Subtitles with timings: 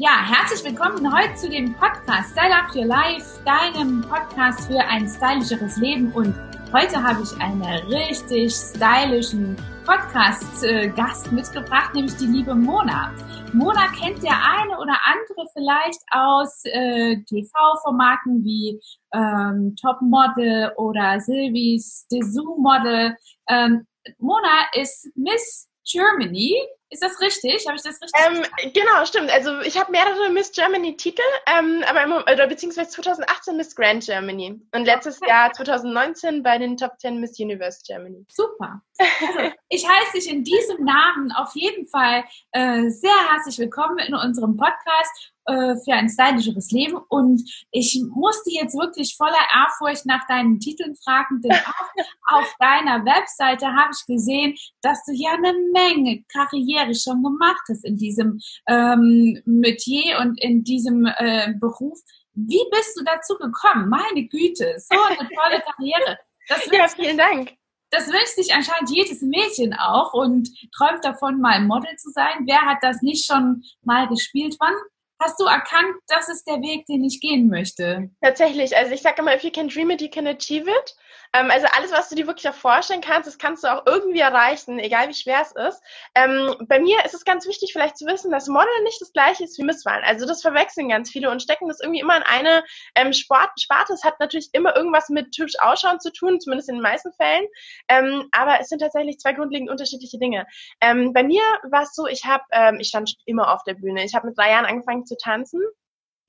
[0.00, 5.08] Ja, herzlich willkommen heute zu dem Podcast Style Up Your Life, deinem Podcast für ein
[5.08, 6.12] stylischeres Leben.
[6.12, 6.36] Und
[6.72, 13.12] heute habe ich einen richtig stylischen Podcast-Gast mitgebracht, nämlich die liebe Mona.
[13.52, 18.80] Mona kennt der eine oder andere vielleicht aus äh, TV-Formaten wie
[19.12, 23.16] ähm, Top Model oder Sylvies Dessous Model.
[23.48, 23.84] Ähm,
[24.18, 26.54] Mona ist Miss Germany
[26.90, 27.66] ist das richtig?
[27.66, 28.12] Habe ich das richtig?
[28.26, 29.30] Ähm, genau, stimmt.
[29.30, 34.60] Also ich habe mehrere Miss Germany-Titel, ähm, aber im, oder beziehungsweise 2018 Miss Grand Germany
[34.74, 35.30] und letztes okay.
[35.30, 38.24] Jahr 2019 bei den Top 10 Miss Universe Germany.
[38.30, 38.82] Super.
[38.98, 44.14] Also, ich heiße dich in diesem Namen auf jeden Fall äh, sehr herzlich willkommen in
[44.14, 46.98] unserem Podcast äh, für ein stylischeres Leben.
[47.08, 51.52] Und ich musste jetzt wirklich voller Ehrfurcht nach deinen Titeln fragen, denn
[52.28, 57.62] auch auf deiner Webseite habe ich gesehen, dass du ja eine Menge Karriere schon gemacht
[57.68, 61.98] hast in diesem ähm, Metier und in diesem äh, Beruf.
[62.34, 63.88] Wie bist du dazu gekommen?
[63.88, 66.18] Meine Güte, so eine tolle Karriere.
[66.72, 67.52] ja, vielen Dank.
[67.90, 72.44] Das wünscht sich anscheinend jedes Mädchen auch und träumt davon, mal Model zu sein.
[72.44, 74.56] Wer hat das nicht schon mal gespielt?
[74.60, 74.74] Wann
[75.20, 78.10] hast du erkannt, das ist der Weg, den ich gehen möchte?
[78.20, 78.76] Tatsächlich.
[78.76, 80.96] Also ich sage immer, if you can dream it, you can achieve it.
[81.32, 84.78] Ähm, also alles, was du dir wirklich vorstellen kannst, das kannst du auch irgendwie erreichen,
[84.78, 85.82] egal wie schwer es ist.
[86.14, 89.44] Ähm, bei mir ist es ganz wichtig, vielleicht zu wissen, dass Model nicht das gleiche
[89.44, 90.04] ist wie Misswahlen.
[90.04, 93.92] Also das verwechseln ganz viele und stecken das irgendwie immer in eine ähm, Sport Sparte.
[93.92, 97.46] Es hat natürlich immer irgendwas mit hübsch ausschauen zu tun, zumindest in den meisten Fällen.
[97.88, 100.46] Ähm, aber es sind tatsächlich zwei grundlegend unterschiedliche Dinge.
[100.80, 104.04] Ähm, bei mir war es so, ich habe, ähm, ich stand immer auf der Bühne.
[104.04, 105.60] Ich habe mit drei Jahren angefangen zu tanzen.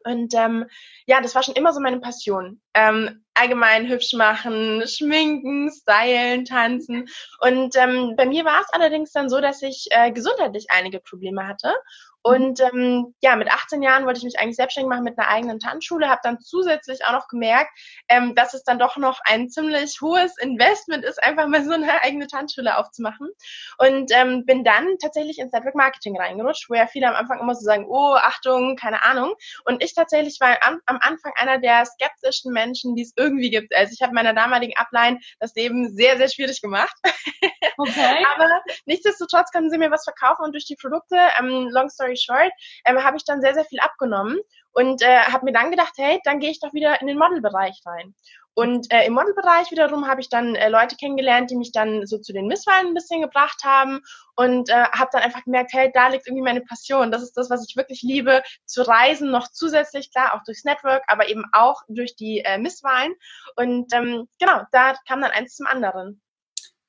[0.05, 0.65] Und ähm,
[1.05, 2.61] ja, das war schon immer so meine Passion.
[2.73, 7.07] Ähm, allgemein hübsch machen, schminken, stylen, tanzen.
[7.39, 11.47] Und ähm, bei mir war es allerdings dann so, dass ich äh, gesundheitlich einige Probleme
[11.47, 11.73] hatte
[12.21, 15.59] und ähm, ja, mit 18 Jahren wollte ich mich eigentlich selbstständig machen mit einer eigenen
[15.59, 17.71] Tanzschule, habe dann zusätzlich auch noch gemerkt,
[18.09, 22.01] ähm, dass es dann doch noch ein ziemlich hohes Investment ist, einfach mal so eine
[22.03, 23.29] eigene Tanzschule aufzumachen.
[23.77, 27.55] Und ähm, bin dann tatsächlich ins Network Marketing reingerutscht, wo ja viele am Anfang immer
[27.55, 29.33] so sagen, oh, Achtung, keine Ahnung.
[29.63, 33.75] Und ich tatsächlich war am, am Anfang einer der skeptischen Menschen, die es irgendwie gibt.
[33.75, 36.95] Also ich habe meiner damaligen Upline das Leben sehr, sehr schwierig gemacht.
[37.81, 38.25] Okay.
[38.35, 38.49] Aber
[38.87, 42.51] nichtsdestotrotz konnten sie mir was verkaufen und durch die Produkte, ähm, long story short,
[42.83, 44.37] ähm, habe ich dann sehr, sehr viel abgenommen
[44.73, 47.81] und äh, habe mir dann gedacht, hey, dann gehe ich doch wieder in den Modelbereich
[47.85, 48.13] rein.
[48.59, 52.17] Und äh, im Modelbereich wiederum habe ich dann äh, Leute kennengelernt, die mich dann so
[52.17, 54.01] zu den Misswahlen ein bisschen gebracht haben
[54.35, 57.09] und äh, habe dann einfach gemerkt, hey, da liegt irgendwie meine Passion.
[57.09, 61.03] Das ist das, was ich wirklich liebe, zu reisen, noch zusätzlich, klar, auch durchs Network,
[61.07, 63.13] aber eben auch durch die äh, Misswahlen.
[63.55, 66.21] Und ähm, genau, da kam dann eins zum anderen.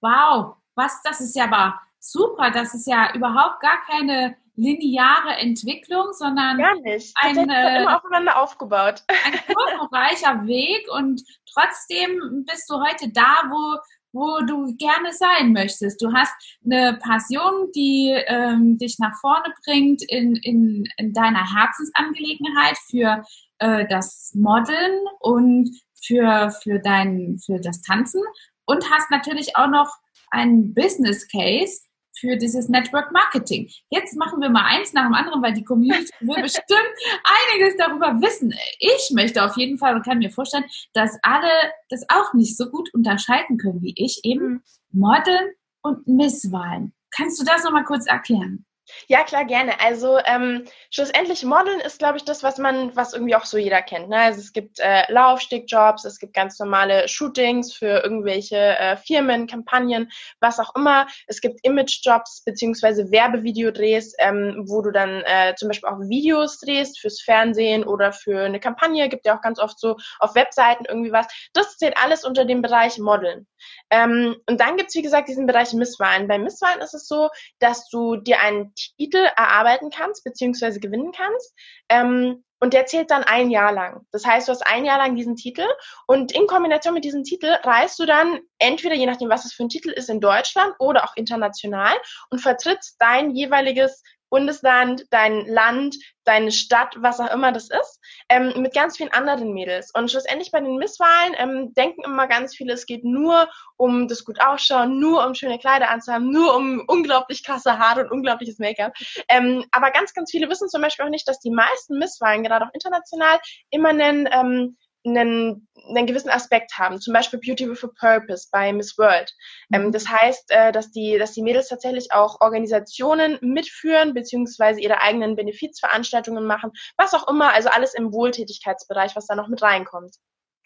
[0.01, 2.51] Wow, was, das ist ja aber super.
[2.51, 7.13] Das ist ja überhaupt gar keine lineare Entwicklung, sondern Gar nicht.
[7.17, 9.03] ein, äh, immer aufeinander aufgebaut.
[9.09, 11.23] ein kurvenreicher Weg und
[11.53, 13.79] trotzdem bist du heute da, wo
[14.13, 16.03] wo du gerne sein möchtest.
[16.03, 16.33] Du hast
[16.65, 23.23] eine Passion, die ähm, dich nach vorne bringt in, in, in deiner Herzensangelegenheit für
[23.59, 25.71] äh, das Modeln und
[26.05, 28.23] für, für, dein, für das Tanzen
[28.65, 29.95] und hast natürlich auch noch
[30.31, 31.83] einen Business Case,
[32.21, 33.69] für dieses Network Marketing.
[33.89, 36.91] Jetzt machen wir mal eins nach dem anderen, weil die Community will bestimmt
[37.25, 38.55] einiges darüber wissen.
[38.79, 41.51] Ich möchte auf jeden Fall und kann mir vorstellen, dass alle
[41.89, 44.63] das auch nicht so gut unterscheiden können wie ich, eben mhm.
[44.93, 45.51] Modeln
[45.83, 46.93] und Misswahlen.
[47.11, 48.67] Kannst du das nochmal kurz erklären?
[49.09, 49.81] Ja, klar, gerne.
[49.81, 53.83] Also ähm, schlussendlich Modeln ist, glaube ich, das, was man, was irgendwie auch so jeder
[53.83, 54.09] kennt.
[54.09, 54.17] Ne?
[54.17, 60.11] Also es gibt äh, Laufstickjobs, es gibt ganz normale Shootings für irgendwelche äh, Firmen, Kampagnen,
[60.41, 61.07] was auch immer.
[61.27, 67.01] Es gibt Imagejobs beziehungsweise Werbevideodrehs, ähm, wo du dann äh, zum Beispiel auch Videos drehst
[67.01, 69.09] fürs Fernsehen oder für eine Kampagne.
[69.09, 71.27] Gibt ja auch ganz oft so auf Webseiten irgendwie was.
[71.53, 73.47] Das zählt alles unter dem Bereich Modeln.
[73.91, 76.29] Ähm, und dann gibt's wie gesagt, diesen Bereich Misswahlen.
[76.29, 77.29] Bei Misswahlen ist es so,
[77.59, 81.55] dass du dir einen Titel erarbeiten kannst, beziehungsweise gewinnen kannst.
[81.89, 84.07] Ähm, und der zählt dann ein Jahr lang.
[84.13, 85.65] Das heißt, du hast ein Jahr lang diesen Titel
[86.07, 89.65] und in Kombination mit diesem Titel reist du dann entweder, je nachdem, was es für
[89.65, 91.95] ein Titel ist, in Deutschland oder auch international
[92.29, 98.53] und vertrittst dein jeweiliges Bundesland, dein Land, deine Stadt, was auch immer das ist, ähm,
[98.63, 99.91] mit ganz vielen anderen Mädels.
[99.93, 104.25] Und schlussendlich bei den Misswahlen ähm, denken immer ganz viele, es geht nur um das
[104.25, 108.93] gut ausschauen, nur um schöne Kleider anzuhaben, nur um unglaublich krasse Haare und unglaubliches Make-up.
[109.29, 112.67] Ähm, aber ganz, ganz viele wissen zum Beispiel auch nicht, dass die meisten Misswahlen, gerade
[112.67, 113.39] auch international,
[113.71, 117.01] immer einen ähm, einen, einen gewissen Aspekt haben.
[117.01, 119.33] Zum Beispiel Beauty with a Purpose bei Miss World.
[119.73, 119.93] Ähm, mhm.
[119.93, 125.37] das heißt, äh, dass die, dass die Mädels tatsächlich auch Organisationen mitführen, beziehungsweise ihre eigenen
[125.37, 130.17] Benefizveranstaltungen machen, was auch immer, also alles im Wohltätigkeitsbereich, was da noch mit reinkommt.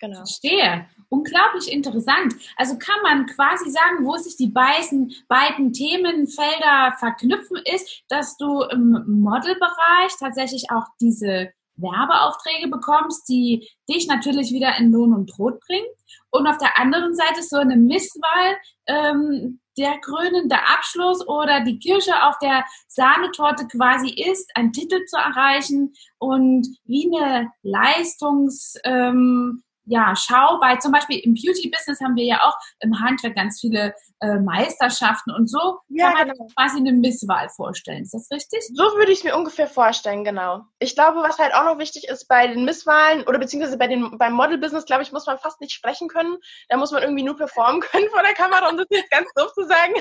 [0.01, 0.19] Genau.
[0.19, 0.87] Verstehe.
[1.09, 2.35] Unglaublich interessant.
[2.57, 8.63] Also kann man quasi sagen, wo sich die beiden, beiden Themenfelder verknüpfen, ist, dass du
[8.63, 15.61] im Modelbereich tatsächlich auch diese Werbeaufträge bekommst, die dich natürlich wieder in Lohn und Brot
[15.61, 15.87] bringen.
[16.31, 18.57] Und auf der anderen Seite so eine Misswahl,
[18.87, 25.17] ähm, der krönende Abschluss oder die Kirsche auf der Sahnetorte quasi ist, einen Titel zu
[25.17, 32.25] erreichen und wie eine Leistungs, ähm, ja, Schau bei zum Beispiel im Beauty-Business haben wir
[32.25, 36.49] ja auch im Handwerk ganz viele äh, Meisterschaften und so ja, kann man genau.
[36.57, 38.03] quasi eine Misswahl vorstellen.
[38.03, 38.61] Ist das richtig?
[38.73, 40.63] So würde ich es mir ungefähr vorstellen, genau.
[40.79, 44.17] Ich glaube, was halt auch noch wichtig ist bei den Misswahlen oder beziehungsweise bei den,
[44.17, 46.37] beim Model-Business, glaube ich, muss man fast nicht sprechen können.
[46.69, 49.53] Da muss man irgendwie nur performen können vor der Kamera, um das jetzt ganz doof
[49.53, 49.95] zu sagen.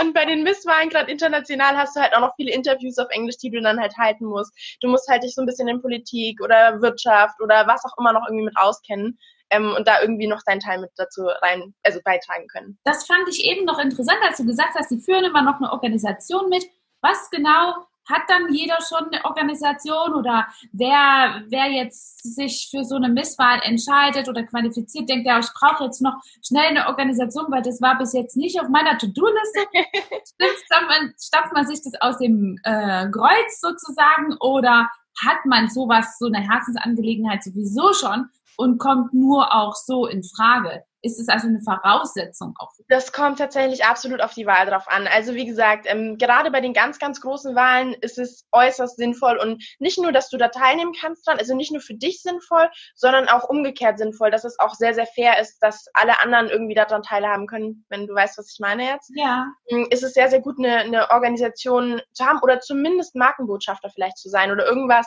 [0.00, 3.38] Und bei den Misswahlen, gerade international, hast du halt auch noch viele Interviews auf Englisch,
[3.38, 4.52] die du dann halt halten musst.
[4.80, 8.12] Du musst halt dich so ein bisschen in Politik oder Wirtschaft oder was auch immer
[8.12, 9.11] noch irgendwie mit auskennen
[9.52, 12.78] ähm, und da irgendwie noch deinen Teil mit dazu rein, also beitragen können.
[12.84, 15.70] Das fand ich eben noch interessant, als du gesagt hast, die führen immer noch eine
[15.70, 16.64] Organisation mit.
[17.00, 17.74] Was genau
[18.08, 23.60] hat dann jeder schon eine Organisation oder wer, wer jetzt sich für so eine Misswahl
[23.62, 26.14] entscheidet oder qualifiziert, denkt ja, ich brauche jetzt noch
[26.44, 29.60] schnell eine Organisation, weil das war bis jetzt nicht auf meiner To-Do-Liste.
[30.66, 34.90] stapft, man, stapft man sich das aus dem äh, Kreuz sozusagen oder
[35.24, 40.84] hat man sowas, so eine Herzensangelegenheit sowieso schon und kommt nur auch so in Frage.
[41.02, 42.70] Ist es also eine Voraussetzung auch?
[42.88, 45.08] Das kommt tatsächlich absolut auf die Wahl drauf an.
[45.08, 49.36] Also wie gesagt, ähm, gerade bei den ganz, ganz großen Wahlen ist es äußerst sinnvoll
[49.38, 52.70] und nicht nur, dass du da teilnehmen kannst dran, also nicht nur für dich sinnvoll,
[52.94, 56.74] sondern auch umgekehrt sinnvoll, dass es auch sehr, sehr fair ist, dass alle anderen irgendwie
[56.74, 59.10] daran teilhaben können, wenn du weißt, was ich meine jetzt.
[59.16, 59.46] Ja.
[59.68, 64.18] Ähm, ist es sehr, sehr gut, eine, eine Organisation zu haben oder zumindest Markenbotschafter vielleicht
[64.18, 65.06] zu sein oder irgendwas,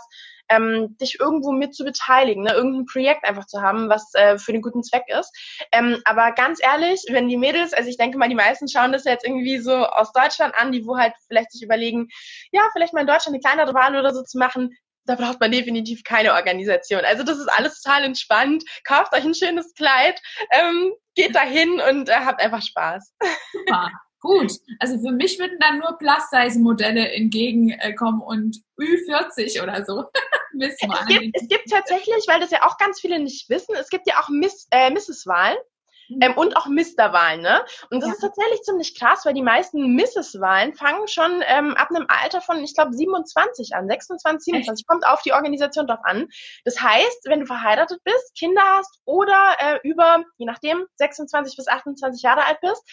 [0.49, 2.53] ähm, dich irgendwo mit zu beteiligen, ne?
[2.53, 5.31] irgendein Projekt einfach zu haben, was äh, für den guten Zweck ist.
[5.71, 9.03] Ähm, aber ganz ehrlich, wenn die Mädels, also ich denke mal, die meisten schauen das
[9.03, 12.07] jetzt irgendwie so aus Deutschland an, die wo halt vielleicht sich überlegen,
[12.51, 15.51] ja, vielleicht mal in Deutschland eine kleinere Wahl oder so zu machen, da braucht man
[15.51, 17.01] definitiv keine Organisation.
[17.05, 18.63] Also das ist alles total entspannt.
[18.83, 20.19] Kauft euch ein schönes Kleid,
[20.51, 23.13] ähm, geht dahin und äh, habt einfach Spaß.
[23.51, 23.91] Super.
[24.25, 30.05] Gut, also für mich würden dann nur Plus-Size-Modelle entgegenkommen und Ü40 oder so.
[30.59, 34.07] es, gibt, es gibt tatsächlich, weil das ja auch ganz viele nicht wissen, es gibt
[34.07, 35.57] ja auch Miss, äh, Mrs-Wahlen.
[36.09, 36.21] Mhm.
[36.21, 37.63] Ähm, und auch Mister-Wahlen, ne?
[37.89, 38.13] Und das ja.
[38.13, 42.63] ist tatsächlich ziemlich krass, weil die meisten Mrs-Wahlen fangen schon ähm, ab einem Alter von,
[42.63, 44.87] ich glaube, 27 an, 26, 27, Echt?
[44.87, 46.27] kommt auf die Organisation drauf an.
[46.63, 51.67] Das heißt, wenn du verheiratet bist, Kinder hast oder äh, über, je nachdem, 26 bis
[51.67, 52.83] 28 Jahre alt bist,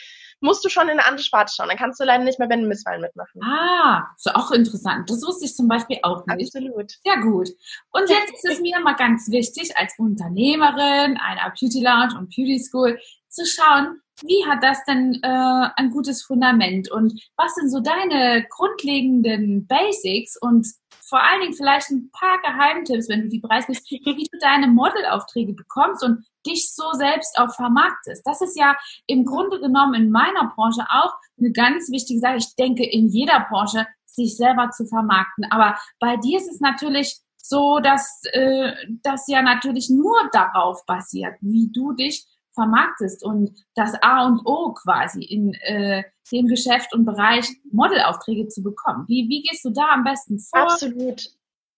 [0.43, 1.69] musst du schon in eine andere Sparte schauen.
[1.69, 3.43] Dann kannst du leider nicht mehr bei den Misswahlen mitmachen.
[3.43, 5.09] Ah, ist auch interessant.
[5.09, 6.55] Das wusste ich zum Beispiel auch nicht.
[6.55, 6.91] Absolut.
[7.05, 7.49] Sehr gut.
[7.93, 12.59] Und jetzt ist es mir mal ganz wichtig, als Unternehmerin einer Beauty Lounge und Beauty
[12.59, 12.99] School
[13.29, 18.47] zu schauen, wie hat das denn äh, ein gutes Fundament und was sind so deine
[18.49, 20.67] grundlegenden Basics und
[21.12, 25.53] vor allen Dingen vielleicht ein paar Geheimtipps, wenn du die preisgibst, wie du deine Modelaufträge
[25.53, 28.26] bekommst und dich so selbst auch vermarktest.
[28.26, 28.75] Das ist ja
[29.06, 32.37] im Grunde genommen in meiner Branche auch eine ganz wichtige Sache.
[32.37, 35.44] Ich denke, in jeder Branche sich selber zu vermarkten.
[35.50, 38.73] Aber bei dir ist es natürlich so, dass äh,
[39.03, 44.73] das ja natürlich nur darauf basiert, wie du dich vermarktest und das A und O
[44.75, 49.05] quasi in äh, dem Geschäft und Bereich Modelaufträge zu bekommen.
[49.09, 50.63] Wie, wie gehst du da am besten vor?
[50.63, 51.31] Absolut.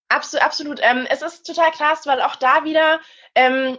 [0.08, 0.80] Absolut, absolut.
[0.82, 3.00] Ähm, es ist total krass, weil auch da wieder
[3.34, 3.78] ähm,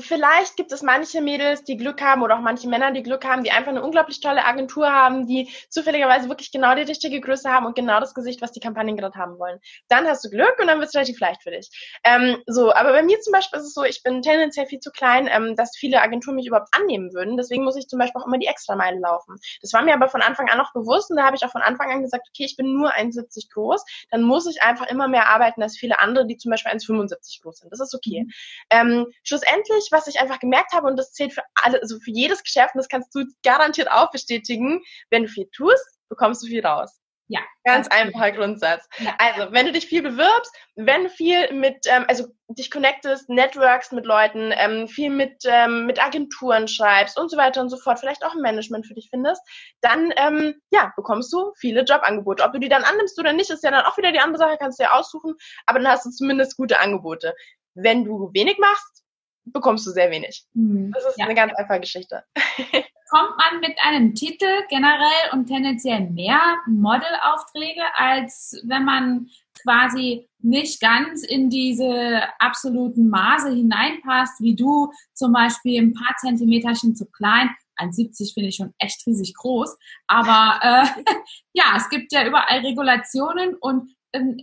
[0.00, 3.42] vielleicht gibt es manche Mädels, die Glück haben oder auch manche Männer, die Glück haben,
[3.42, 7.66] die einfach eine unglaublich tolle Agentur haben, die zufälligerweise wirklich genau die richtige Größe haben
[7.66, 9.58] und genau das Gesicht, was die Kampagnen gerade haben wollen.
[9.88, 11.70] Dann hast du Glück und dann wird es relativ leicht für dich.
[12.04, 14.90] Ähm, so, aber bei mir zum Beispiel ist es so, ich bin tendenziell viel zu
[14.90, 17.36] klein, ähm, dass viele Agenturen mich überhaupt annehmen würden.
[17.36, 19.36] Deswegen muss ich zum Beispiel auch immer die Extrameile laufen.
[19.60, 21.62] Das war mir aber von Anfang an noch bewusst und da habe ich auch von
[21.62, 25.28] Anfang an gesagt, okay, ich bin nur 1,70 groß, dann muss ich einfach immer mehr
[25.28, 27.72] arbeiten als viele andere, die zum Beispiel 1,75 groß sind.
[27.72, 28.24] Das ist okay.
[28.24, 28.32] Mhm.
[28.70, 32.42] Ähm, schlussendlich was ich einfach gemerkt habe, und das zählt für alle, also für jedes
[32.42, 36.64] Geschäft, und das kannst du garantiert auch bestätigen, wenn du viel tust, bekommst du viel
[36.64, 37.00] raus.
[37.28, 37.40] Ja.
[37.64, 38.88] Ganz einfacher Grundsatz.
[38.98, 39.14] Ja.
[39.18, 43.92] Also, wenn du dich viel bewirbst, wenn du viel mit, ähm, also dich connectest, networkst
[43.92, 48.00] mit Leuten, ähm, viel mit, ähm, mit Agenturen schreibst und so weiter und so fort,
[48.00, 49.42] vielleicht auch ein Management für dich findest,
[49.82, 52.42] dann ähm, ja, bekommst du viele Jobangebote.
[52.42, 54.56] Ob du die dann annimmst oder nicht, ist ja dann auch wieder die andere Sache,
[54.58, 55.34] kannst du ja aussuchen,
[55.66, 57.34] aber dann hast du zumindest gute Angebote.
[57.74, 59.04] Wenn du wenig machst,
[59.52, 60.44] bekommst du sehr wenig.
[60.54, 60.92] Mhm.
[60.92, 61.24] Das ist ja.
[61.24, 62.24] eine ganz einfache Geschichte.
[63.10, 69.28] Kommt man mit einem Titel generell und tendenziell mehr Modelaufträge, als wenn man
[69.62, 76.94] quasi nicht ganz in diese absoluten Maße hineinpasst, wie du zum Beispiel ein paar Zentimeterchen
[76.94, 77.50] zu klein.
[77.78, 79.76] 1,70 finde ich schon echt riesig groß.
[80.06, 81.12] Aber äh,
[81.52, 83.90] ja, es gibt ja überall Regulationen und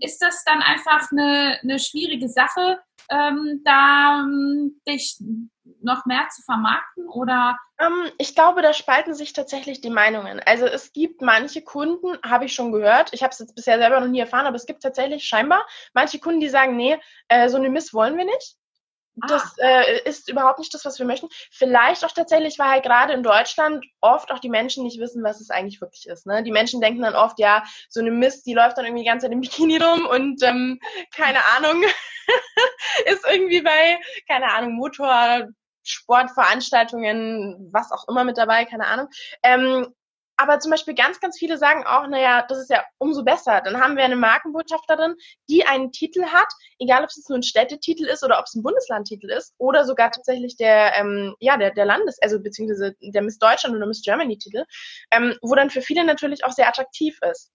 [0.01, 2.79] ist das dann einfach eine, eine schwierige Sache,
[3.09, 5.19] ähm, da ähm, dich
[5.81, 7.57] noch mehr zu vermarkten oder?
[7.79, 10.39] Ähm, ich glaube, da spalten sich tatsächlich die Meinungen.
[10.45, 13.99] Also es gibt manche Kunden, habe ich schon gehört, ich habe es jetzt bisher selber
[13.99, 17.57] noch nie erfahren, aber es gibt tatsächlich scheinbar manche Kunden, die sagen, nee, äh, so
[17.57, 18.55] eine Miss wollen wir nicht.
[19.15, 19.81] Das ah.
[19.81, 21.29] äh, ist überhaupt nicht das, was wir möchten.
[21.51, 25.39] Vielleicht auch tatsächlich, weil halt gerade in Deutschland oft auch die Menschen nicht wissen, was
[25.39, 26.25] es eigentlich wirklich ist.
[26.25, 26.43] Ne?
[26.43, 29.25] Die Menschen denken dann oft, ja, so eine Mist, die läuft dann irgendwie die ganze
[29.25, 30.79] Zeit im Bikini rum und ähm,
[31.15, 31.83] keine Ahnung,
[33.05, 35.47] ist irgendwie bei, keine Ahnung, Motor,
[35.83, 39.07] Sportveranstaltungen, was auch immer mit dabei, keine Ahnung.
[39.43, 39.93] Ähm,
[40.37, 43.61] aber zum Beispiel ganz, ganz viele sagen auch, naja, das ist ja umso besser.
[43.61, 45.15] Dann haben wir eine Markenbotschafterin,
[45.49, 46.47] die einen Titel hat,
[46.79, 49.85] egal ob es jetzt nur ein Städtetitel ist oder ob es ein Bundeslandtitel ist oder
[49.85, 54.01] sogar tatsächlich der, ähm, ja, der, der Landes-, also beziehungsweise der Miss Deutschland oder Miss
[54.01, 54.65] Germany-Titel,
[55.11, 57.51] ähm, wo dann für viele natürlich auch sehr attraktiv ist.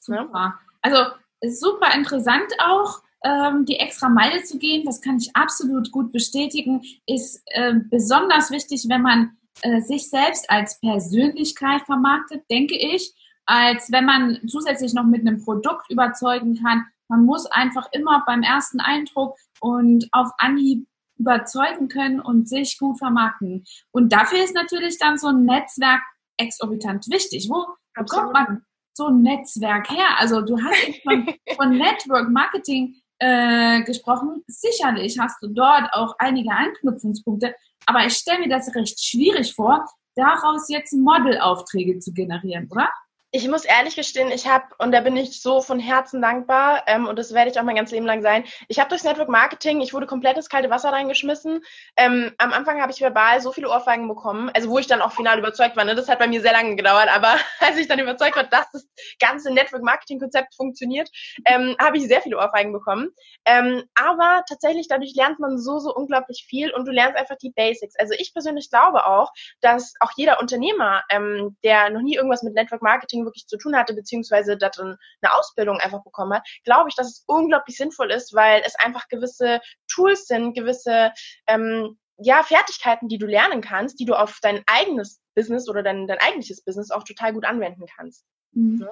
[0.00, 0.28] Super.
[0.34, 0.58] Ja?
[0.80, 6.12] Also super interessant auch ähm, die extra Meile zu gehen, das kann ich absolut gut
[6.12, 13.12] bestätigen, ist äh, besonders wichtig, wenn man äh, sich selbst als Persönlichkeit vermarktet, denke ich,
[13.46, 16.84] als wenn man zusätzlich noch mit einem Produkt überzeugen kann.
[17.08, 20.86] Man muss einfach immer beim ersten Eindruck und auf Anhieb
[21.18, 23.64] überzeugen können und sich gut vermarkten.
[23.90, 26.02] Und dafür ist natürlich dann so ein Netzwerk
[26.36, 27.48] exorbitant wichtig.
[27.48, 28.08] Wo Absolut.
[28.08, 30.18] kommt man so ein Netzwerk her?
[30.18, 34.42] Also du hast von, von Network Marketing äh, gesprochen.
[34.48, 37.54] Sicherlich hast du dort auch einige Anknüpfungspunkte,
[37.86, 39.86] aber ich stelle mir das recht schwierig vor,
[40.16, 42.88] daraus jetzt Modelaufträge zu generieren, oder?
[43.34, 47.08] Ich muss ehrlich gestehen, ich habe, und da bin ich so von Herzen dankbar, ähm,
[47.08, 49.80] und das werde ich auch mein ganzes Leben lang sein, ich habe durchs Network Marketing,
[49.80, 51.62] ich wurde komplett ins kalte Wasser reingeschmissen.
[51.96, 55.12] Ähm, am Anfang habe ich verbal so viele Ohrfeigen bekommen, also wo ich dann auch
[55.12, 55.94] final überzeugt war, ne?
[55.94, 58.86] das hat bei mir sehr lange gedauert, aber als ich dann überzeugt war, dass das
[59.18, 61.08] ganze Network Marketing Konzept funktioniert,
[61.46, 63.08] ähm, habe ich sehr viele Ohrfeigen bekommen.
[63.46, 67.50] Ähm, aber tatsächlich, dadurch lernt man so, so unglaublich viel und du lernst einfach die
[67.50, 67.96] Basics.
[67.98, 72.54] Also ich persönlich glaube auch, dass auch jeder Unternehmer, ähm, der noch nie irgendwas mit
[72.54, 76.88] Network Marketing Marketing wirklich zu tun hatte, beziehungsweise darin eine Ausbildung einfach bekommen hat, glaube
[76.88, 81.12] ich, dass es unglaublich sinnvoll ist, weil es einfach gewisse Tools sind, gewisse
[81.46, 86.06] ähm, ja, Fertigkeiten, die du lernen kannst, die du auf dein eigenes Business oder dein,
[86.06, 88.24] dein eigentliches Business auch total gut anwenden kannst.
[88.54, 88.86] Mhm.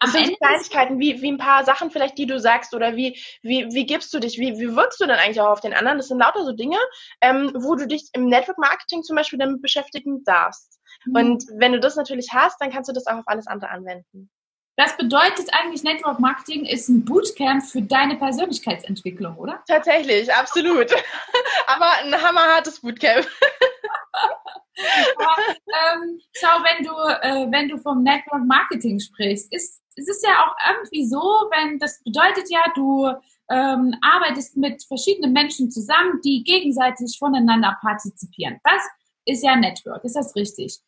[0.00, 3.66] Das sind Kleinigkeiten, wie, wie ein paar Sachen vielleicht, die du sagst oder wie, wie,
[3.70, 5.98] wie gibst du dich, wie, wie wirkst du denn eigentlich auch auf den anderen?
[5.98, 6.78] Das sind lauter so Dinge,
[7.20, 10.80] ähm, wo du dich im Network Marketing zum Beispiel damit beschäftigen darfst.
[11.06, 11.14] Mhm.
[11.14, 14.30] Und wenn du das natürlich hast, dann kannst du das auch auf alles andere anwenden.
[14.76, 19.62] Das bedeutet eigentlich, Network Marketing ist ein Bootcamp für deine Persönlichkeitsentwicklung, oder?
[19.68, 20.90] Tatsächlich, absolut.
[21.66, 23.26] Aber ein hammerhartes Bootcamp.
[25.16, 30.24] Aber, ähm, schau, wenn du, äh, wenn du vom Network Marketing sprichst, ist, es ist
[30.26, 33.12] ja auch irgendwie so, wenn das bedeutet ja, du
[33.50, 38.58] ähm, arbeitest mit verschiedenen Menschen zusammen, die gegenseitig voneinander partizipieren.
[38.64, 38.82] Das
[39.26, 40.78] ist ja Network, ist das richtig?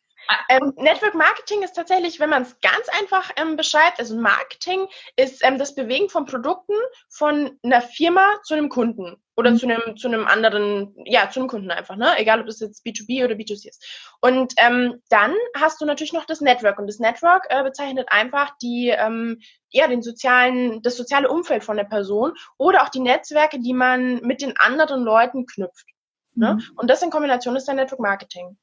[0.49, 5.43] Ähm, Network Marketing ist tatsächlich, wenn man es ganz einfach ähm, beschreibt, also Marketing ist
[5.43, 6.73] ähm, das Bewegen von Produkten
[7.09, 9.57] von einer Firma zu einem Kunden oder mhm.
[9.57, 12.17] zu einem zu einem anderen, ja, zu einem Kunden einfach, ne?
[12.17, 13.85] Egal ob es jetzt B2B oder B2C ist.
[14.21, 18.55] Und ähm, dann hast du natürlich noch das Network und das Network äh, bezeichnet einfach
[18.61, 19.39] die ähm,
[19.69, 24.21] ja den sozialen das soziale Umfeld von der Person oder auch die Netzwerke, die man
[24.21, 25.87] mit den anderen Leuten knüpft.
[26.35, 26.55] Ne?
[26.55, 26.77] Mhm.
[26.77, 28.57] Und das in Kombination ist dann Network Marketing.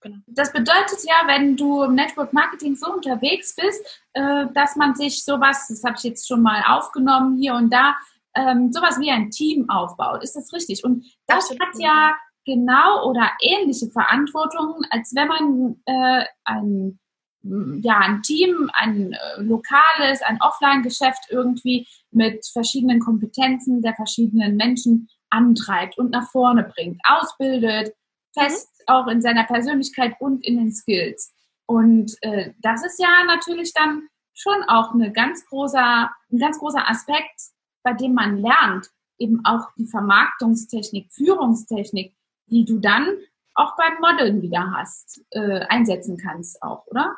[0.00, 0.16] Genau.
[0.26, 5.24] Das bedeutet ja, wenn du im Network Marketing so unterwegs bist, äh, dass man sich
[5.24, 7.96] sowas, das habe ich jetzt schon mal aufgenommen hier und da,
[8.34, 10.22] ähm, sowas wie ein Team aufbaut.
[10.22, 10.84] Ist das richtig?
[10.84, 11.62] Und das Absolut.
[11.62, 12.14] hat ja
[12.46, 16.98] genau oder ähnliche Verantwortungen, als wenn man äh, ein
[17.42, 25.08] ja, ein Team, ein äh, lokales, ein Offline-Geschäft irgendwie mit verschiedenen Kompetenzen der verschiedenen Menschen
[25.30, 27.94] antreibt und nach vorne bringt, ausbildet,
[28.32, 28.94] fest mhm.
[28.94, 31.32] auch in seiner Persönlichkeit und in den Skills.
[31.66, 36.88] Und äh, das ist ja natürlich dann schon auch eine ganz großer, ein ganz großer
[36.88, 37.40] Aspekt,
[37.82, 42.14] bei dem man lernt, eben auch die Vermarktungstechnik, Führungstechnik,
[42.46, 43.06] die du dann
[43.54, 47.16] auch beim Modeln wieder hast, äh, einsetzen kannst auch, oder?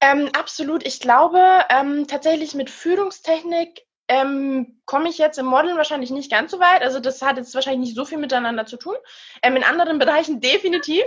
[0.00, 0.86] Ähm, absolut.
[0.86, 6.50] Ich glaube ähm, tatsächlich mit Führungstechnik ähm, komme ich jetzt im Modeln wahrscheinlich nicht ganz
[6.50, 6.82] so weit.
[6.82, 8.96] Also das hat jetzt wahrscheinlich nicht so viel miteinander zu tun.
[9.40, 11.04] Ähm, in anderen Bereichen definitiv.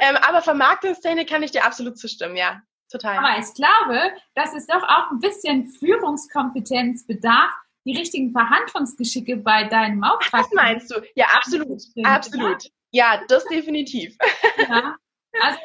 [0.00, 2.60] ähm, aber Vermarktungsszene kann ich dir absolut zustimmen, ja.
[2.90, 3.18] Total.
[3.18, 7.52] Aber ich glaube, dass es doch auch ein bisschen Führungskompetenz bedarf,
[7.84, 10.42] die richtigen Verhandlungsgeschicke bei deinem Auftrag.
[10.42, 11.00] Was meinst du?
[11.14, 11.82] Ja, absolut.
[12.02, 12.64] Absolut.
[12.90, 14.16] Ja, das definitiv.
[14.68, 14.96] Ja.
[15.42, 15.58] Also,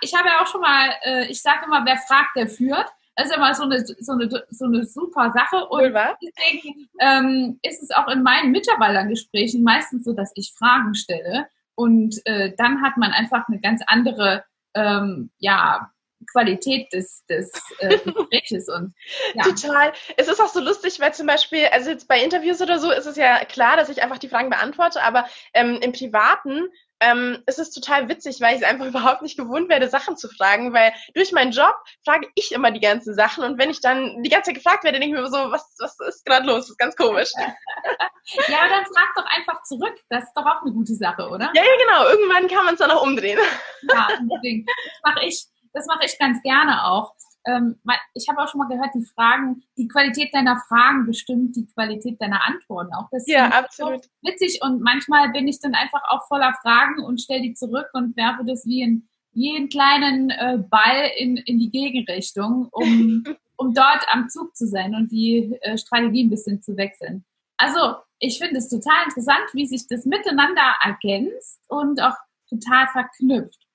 [0.00, 2.90] ich habe ja auch schon mal, äh, ich sage immer, wer fragt, der führt.
[3.16, 5.66] Das ist immer so eine, so eine, so eine super Sache.
[5.68, 11.46] Und deswegen ähm, ist es auch in meinen Mitarbeitergesprächen meistens so, dass ich Fragen stelle.
[11.74, 15.90] Und äh, dann hat man einfach eine ganz andere ähm, ja,
[16.30, 18.94] Qualität des, des äh, Gespräches und
[19.34, 19.44] ja.
[19.44, 19.92] total.
[20.16, 23.06] Es ist auch so lustig, weil zum Beispiel, also jetzt bei Interviews oder so ist
[23.06, 26.68] es ja klar, dass ich einfach die Fragen beantworte, aber ähm, im Privaten
[27.00, 30.28] ähm, ist es total witzig, weil ich es einfach überhaupt nicht gewohnt werde, Sachen zu
[30.28, 34.22] fragen, weil durch meinen Job frage ich immer die ganzen Sachen und wenn ich dann
[34.22, 36.60] die ganze Zeit gefragt werde, denke ich mir so, was, was ist gerade los?
[36.60, 37.30] Das ist ganz komisch.
[37.36, 39.94] ja, dann frag doch einfach zurück.
[40.08, 41.50] Das ist doch auch eine gute Sache, oder?
[41.54, 42.08] Ja, ja, genau.
[42.10, 43.38] Irgendwann kann man es dann auch umdrehen.
[43.82, 44.66] ja, deswegen.
[44.66, 47.14] Das mache ich, das mache ich ganz gerne auch
[47.46, 47.80] ähm,
[48.14, 52.20] ich habe auch schon mal gehört, die Fragen, die Qualität deiner Fragen bestimmt die Qualität
[52.20, 53.08] deiner Antworten auch.
[53.10, 54.04] Das ja, absolut.
[54.04, 57.88] So witzig und manchmal bin ich dann einfach auch voller Fragen und stelle die zurück
[57.92, 63.24] und werfe das wie in jeden kleinen äh, Ball in, in die Gegenrichtung, um,
[63.56, 67.24] um dort am Zug zu sein und die äh, Strategie ein bisschen zu wechseln.
[67.56, 72.16] Also ich finde es total interessant, wie sich das miteinander ergänzt und auch
[72.48, 73.66] total verknüpft.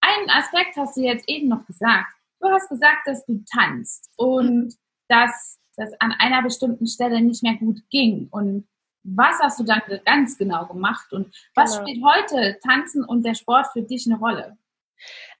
[0.00, 2.14] Einen Aspekt hast du jetzt eben noch gesagt
[2.44, 4.74] du hast gesagt, dass du tanzt und
[5.08, 8.28] dass das an einer bestimmten Stelle nicht mehr gut ging.
[8.30, 8.68] Und
[9.02, 11.12] was hast du dann ganz genau gemacht?
[11.12, 11.82] Und was genau.
[11.82, 14.56] spielt heute Tanzen und der Sport für dich eine Rolle?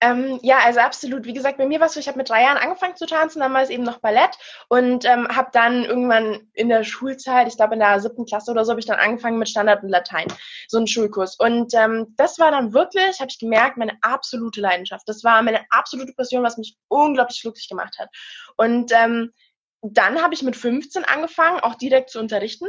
[0.00, 1.24] Ähm, ja, also absolut.
[1.24, 3.40] Wie gesagt, bei mir war es so, ich habe mit drei Jahren angefangen zu tanzen,
[3.40, 4.30] damals eben noch Ballett
[4.68, 8.64] und ähm, habe dann irgendwann in der Schulzeit, ich glaube in der siebten Klasse oder
[8.64, 10.26] so, habe ich dann angefangen mit Standard und Latein,
[10.68, 11.36] so einen Schulkurs.
[11.36, 15.08] Und ähm, das war dann wirklich, habe ich gemerkt, meine absolute Leidenschaft.
[15.08, 18.10] Das war meine absolute Passion, was mich unglaublich glücklich gemacht hat.
[18.56, 19.32] Und ähm,
[19.86, 22.66] dann habe ich mit 15 angefangen, auch direkt zu unterrichten.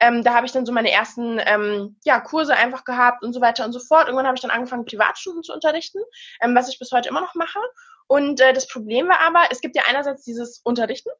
[0.00, 3.40] Ähm, da habe ich dann so meine ersten ähm, ja, Kurse einfach gehabt und so
[3.40, 4.06] weiter und so fort.
[4.06, 6.00] Irgendwann habe ich dann angefangen, Privatstunden zu unterrichten,
[6.40, 7.60] ähm, was ich bis heute immer noch mache.
[8.08, 11.10] Und äh, das Problem war aber, es gibt ja einerseits dieses Unterrichten,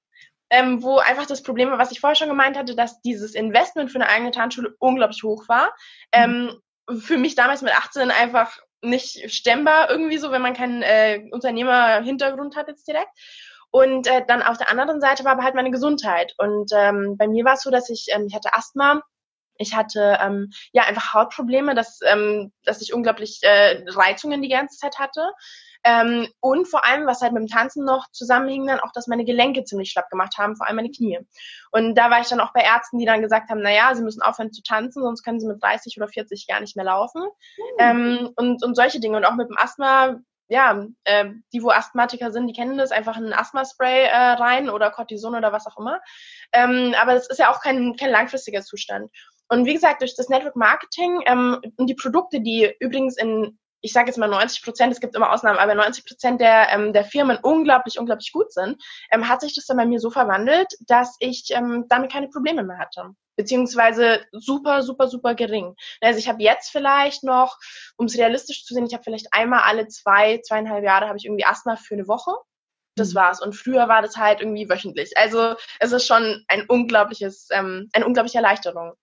[0.51, 3.93] ähm, wo einfach das Problem war, was ich vorher schon gemeint hatte, dass dieses Investment
[3.93, 5.67] für eine eigene Tanzschule unglaublich hoch war.
[6.15, 6.61] Mhm.
[6.89, 11.23] Ähm, für mich damals mit 18 einfach nicht stemmbar irgendwie so, wenn man keinen äh,
[11.31, 13.11] Unternehmer-Hintergrund hat jetzt direkt.
[13.77, 16.33] Und äh, dann auf der anderen Seite war aber halt meine Gesundheit.
[16.39, 19.03] Und ähm, bei mir war es so, dass ich, ähm, ich hatte Asthma,
[19.59, 24.79] ich hatte ähm, ja einfach Hautprobleme, dass, ähm, dass ich unglaublich äh, Reizungen die ganze
[24.79, 25.31] Zeit hatte.
[25.85, 29.27] Ähm, und vor allem, was halt mit dem Tanzen noch zusammenhing, dann auch, dass meine
[29.27, 31.19] Gelenke ziemlich schlapp gemacht haben, vor allem meine Knie.
[31.71, 34.23] Und da war ich dann auch bei Ärzten, die dann gesagt haben, naja, sie müssen
[34.23, 37.21] aufhören zu tanzen, sonst können sie mit 30 oder 40 gar nicht mehr laufen.
[37.21, 37.77] Mhm.
[37.79, 39.19] Ähm, und, und solche Dinge.
[39.19, 40.17] Und auch mit dem Asthma
[40.49, 44.91] ja, äh, die, wo Asthmatiker sind, die kennen das, einfach ein Asthma-Spray äh, rein oder
[44.91, 46.01] Cortison oder was auch immer.
[46.53, 49.11] Ähm, aber das ist ja auch kein, kein langfristiger Zustand.
[49.49, 53.93] Und wie gesagt, durch das Network Marketing ähm, und die Produkte, die übrigens in ich
[53.93, 57.05] sage jetzt mal 90 Prozent, es gibt immer Ausnahmen, aber 90 Prozent der, ähm, der
[57.05, 58.83] Firmen unglaublich, unglaublich gut sind,
[59.13, 62.65] ähm, hat sich das dann bei mir so verwandelt, dass ich ähm, damit keine Probleme
[62.65, 63.15] mehr hatte.
[63.37, 65.75] Beziehungsweise super, super, super gering.
[66.01, 67.59] Also ich habe jetzt vielleicht noch,
[67.97, 71.27] um es realistisch zu sehen, ich habe vielleicht einmal alle zwei, zweieinhalb Jahre habe ich
[71.27, 72.33] irgendwie Asthma für eine Woche.
[72.97, 73.17] Das mhm.
[73.17, 73.43] war's.
[73.43, 75.17] Und früher war das halt irgendwie wöchentlich.
[75.17, 78.95] Also es ist schon ein unglaubliches, ähm, eine unglaubliche Erleichterung.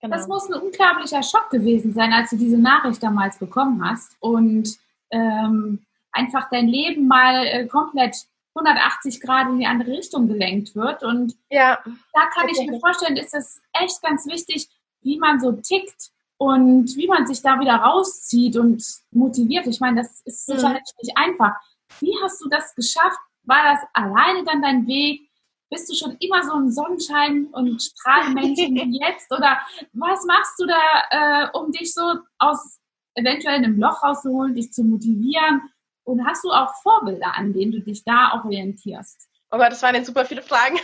[0.00, 0.16] Genau.
[0.16, 4.76] Das muss ein unglaublicher Schock gewesen sein, als du diese Nachricht damals bekommen hast und
[5.10, 8.16] ähm, einfach dein Leben mal äh, komplett
[8.54, 11.02] 180 Grad in die andere Richtung gelenkt wird.
[11.02, 11.78] Und ja,
[12.12, 14.68] da kann ich mir vorstellen, ist es echt ganz wichtig,
[15.02, 19.66] wie man so tickt und wie man sich da wieder rauszieht und motiviert.
[19.66, 20.54] Ich meine, das ist mhm.
[20.54, 21.02] sicherlich mhm.
[21.02, 21.54] nicht einfach.
[22.00, 23.18] Wie hast du das geschafft?
[23.42, 25.28] War das alleine dann dein Weg?
[25.70, 29.30] Bist du schon immer so ein Sonnenschein und Strahlenmännchen wie jetzt?
[29.32, 29.58] Oder
[29.92, 32.02] was machst du da, äh, um dich so
[32.38, 32.78] aus
[33.14, 35.62] eventuell einem Loch rauszuholen, dich zu motivieren?
[36.04, 39.28] Und hast du auch Vorbilder, an denen du dich da orientierst?
[39.50, 40.78] Oh Gott, das waren jetzt super viele Fragen.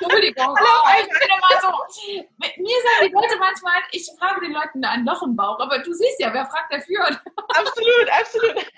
[0.00, 0.48] Entschuldigung.
[0.60, 1.68] oh, ich bin immer so.
[2.38, 5.92] Mir sagen die Leute manchmal, ich frage den Leuten ein Loch im Bauch, aber du
[5.92, 7.20] siehst ja, wer fragt, der führt.
[7.48, 8.66] absolut, absolut.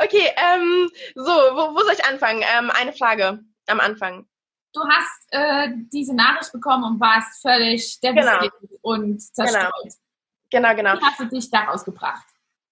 [0.00, 2.44] Okay, ähm, so, wo, wo soll ich anfangen?
[2.56, 4.24] Ähm, eine Frage am Anfang
[4.78, 8.78] du hast äh, diese Nachricht bekommen und warst völlig devastiert genau.
[8.82, 9.72] und zerstört.
[10.50, 10.94] Genau, genau.
[10.94, 12.26] Wie hast du dich daraus gebracht?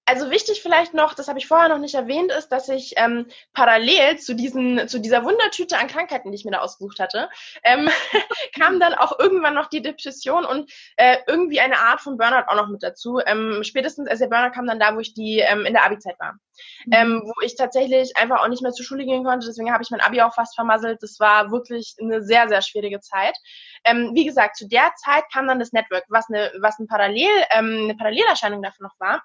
[0.07, 3.27] Also wichtig vielleicht noch, das habe ich vorher noch nicht erwähnt, ist, dass ich ähm,
[3.53, 7.29] parallel zu diesen, zu dieser Wundertüte an Krankheiten, die ich mir da ausgesucht hatte,
[7.65, 7.91] ähm,
[8.59, 12.55] kam dann auch irgendwann noch die Depression und äh, irgendwie eine Art von Burnout auch
[12.55, 13.21] noch mit dazu.
[13.27, 16.19] Ähm, spätestens, also der Burnout kam dann da, wo ich die ähm, in der Abi-Zeit
[16.21, 16.35] war,
[16.85, 16.93] mhm.
[16.93, 19.47] ähm, wo ich tatsächlich einfach auch nicht mehr zur Schule gehen konnte.
[19.47, 21.03] Deswegen habe ich mein Abi auch fast vermasselt.
[21.03, 23.37] Das war wirklich eine sehr, sehr schwierige Zeit.
[23.85, 27.31] Ähm, wie gesagt, zu der Zeit kam dann das Network, was eine, was ein Parallel,
[27.51, 29.23] ähm, eine Parallelerscheinung davon noch war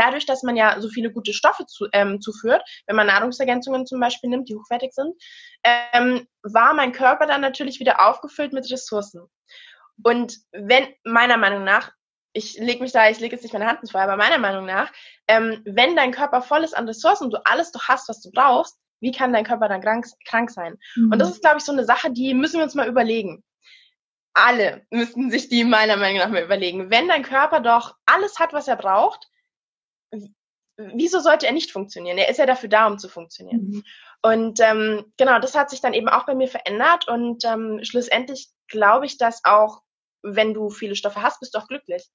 [0.00, 4.00] dadurch, dass man ja so viele gute Stoffe zu, ähm, zuführt, wenn man Nahrungsergänzungen zum
[4.00, 5.14] Beispiel nimmt, die hochwertig sind,
[5.62, 9.28] ähm, war mein Körper dann natürlich wieder aufgefüllt mit Ressourcen.
[10.02, 11.92] Und wenn, meiner Meinung nach,
[12.32, 14.64] ich lege mich da, ich lege jetzt nicht meine Hand ins Feuer, aber meiner Meinung
[14.64, 14.90] nach,
[15.28, 18.30] ähm, wenn dein Körper voll ist an Ressourcen und du alles doch hast, was du
[18.30, 20.78] brauchst, wie kann dein Körper dann krank, krank sein?
[20.96, 21.12] Mhm.
[21.12, 23.42] Und das ist, glaube ich, so eine Sache, die müssen wir uns mal überlegen.
[24.32, 26.90] Alle müssten sich die meiner Meinung nach mal überlegen.
[26.90, 29.29] Wenn dein Körper doch alles hat, was er braucht,
[30.94, 32.18] wieso sollte er nicht funktionieren?
[32.18, 33.68] Er ist ja dafür da, um zu funktionieren.
[33.68, 33.84] Mhm.
[34.22, 38.48] Und ähm, genau, das hat sich dann eben auch bei mir verändert und ähm, schlussendlich
[38.68, 39.80] glaube ich, dass auch,
[40.22, 42.06] wenn du viele Stoffe hast, bist du auch glücklich.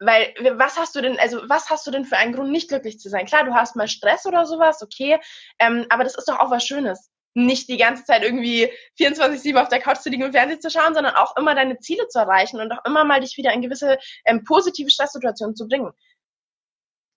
[0.00, 2.98] Weil was hast du denn, also was hast du denn für einen Grund, nicht glücklich
[2.98, 3.26] zu sein?
[3.26, 5.18] Klar, du hast mal Stress oder sowas, okay,
[5.58, 7.10] ähm, aber das ist doch auch was Schönes.
[7.36, 10.94] Nicht die ganze Zeit irgendwie 24-7 auf der Couch zu liegen und Fernsehen zu schauen,
[10.94, 13.98] sondern auch immer deine Ziele zu erreichen und auch immer mal dich wieder in gewisse
[14.24, 15.90] ähm, positive Stresssituationen zu bringen.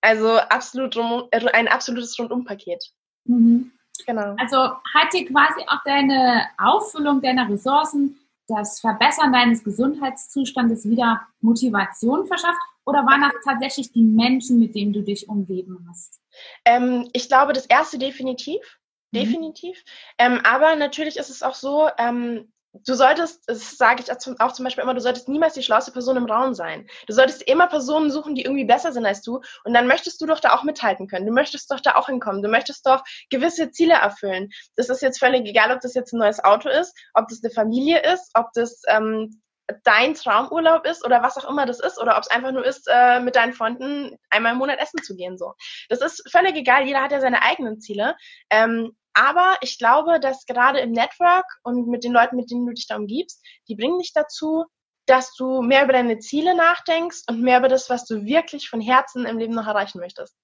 [0.02, 2.84] Also absolut äh, ein absolutes Rundumpaket.
[3.26, 3.72] Mhm.
[4.06, 4.36] Genau.
[4.40, 12.26] Also hat dir quasi auch deine Auffüllung deiner Ressourcen, das Verbessern deines Gesundheitszustandes wieder Motivation
[12.28, 12.60] verschafft?
[12.86, 16.22] Oder waren das tatsächlich die Menschen, mit denen du dich umgeben hast?
[16.64, 18.80] Ähm, ich glaube, das erste definitiv.
[19.12, 19.20] Mhm.
[19.20, 19.78] Definitiv.
[19.78, 20.14] Mhm.
[20.20, 22.52] Ähm, aber natürlich ist es auch so, ähm,
[22.86, 26.18] du solltest, das sage ich auch zum Beispiel immer, du solltest niemals die schlauste Person
[26.18, 26.88] im Raum sein.
[27.08, 29.42] Du solltest immer Personen suchen, die irgendwie besser sind als du.
[29.64, 31.26] Und dann möchtest du doch da auch mithalten können.
[31.26, 32.42] Du möchtest doch da auch hinkommen.
[32.42, 34.50] Du möchtest doch gewisse Ziele erfüllen.
[34.76, 37.54] Das ist jetzt völlig egal, ob das jetzt ein neues Auto ist, ob das eine
[37.54, 39.42] Familie ist, ob das ähm,
[39.84, 42.88] dein Traumurlaub ist oder was auch immer das ist oder ob es einfach nur ist,
[42.92, 45.38] äh, mit deinen Freunden einmal im Monat essen zu gehen.
[45.38, 45.54] So,
[45.90, 46.86] das ist völlig egal.
[46.86, 48.16] Jeder hat ja seine eigenen Ziele.
[48.50, 52.74] Ähm, aber ich glaube, dass gerade im Network und mit den Leuten, mit denen du
[52.74, 54.66] dich da umgibst, die bringen dich dazu,
[55.08, 58.82] dass du mehr über deine Ziele nachdenkst und mehr über das, was du wirklich von
[58.82, 60.36] Herzen im Leben noch erreichen möchtest.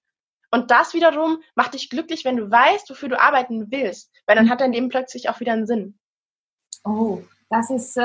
[0.50, 4.50] Und das wiederum macht dich glücklich, wenn du weißt, wofür du arbeiten willst, weil dann
[4.50, 5.98] hat dein Leben plötzlich auch wieder einen Sinn.
[6.84, 8.00] Oh, das ist äh,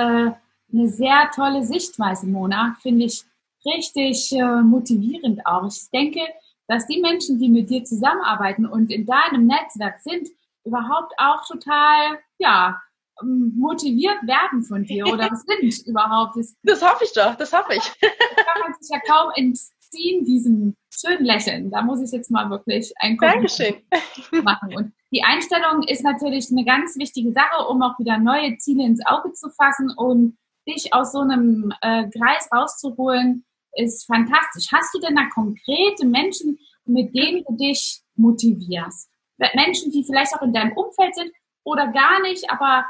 [0.73, 2.75] eine sehr tolle Sichtweise, Mona.
[2.81, 3.23] Finde ich
[3.65, 5.67] richtig äh, motivierend auch.
[5.67, 6.21] Ich denke,
[6.67, 10.29] dass die Menschen, die mit dir zusammenarbeiten und in deinem Netzwerk sind,
[10.69, 12.79] überhaupt auch total, ja,
[13.21, 16.37] ähm, motiviert werden von dir oder sind überhaupt.
[16.37, 17.83] Das, das hoffe ich doch, das hoffe ich.
[17.83, 18.11] Das
[18.45, 21.71] kann man sich ja kaum entziehen, diesem schönen Lächeln.
[21.71, 23.75] Da muss ich jetzt mal wirklich ein Dankeschön.
[24.43, 24.75] machen.
[24.75, 29.05] Und die Einstellung ist natürlich eine ganz wichtige Sache, um auch wieder neue Ziele ins
[29.05, 34.67] Auge zu fassen und dich aus so einem äh, Kreis rauszuholen, ist fantastisch.
[34.71, 39.09] Hast du denn da konkrete Menschen, mit denen du dich motivierst?
[39.53, 41.31] Menschen, die vielleicht auch in deinem Umfeld sind
[41.63, 42.85] oder gar nicht, aber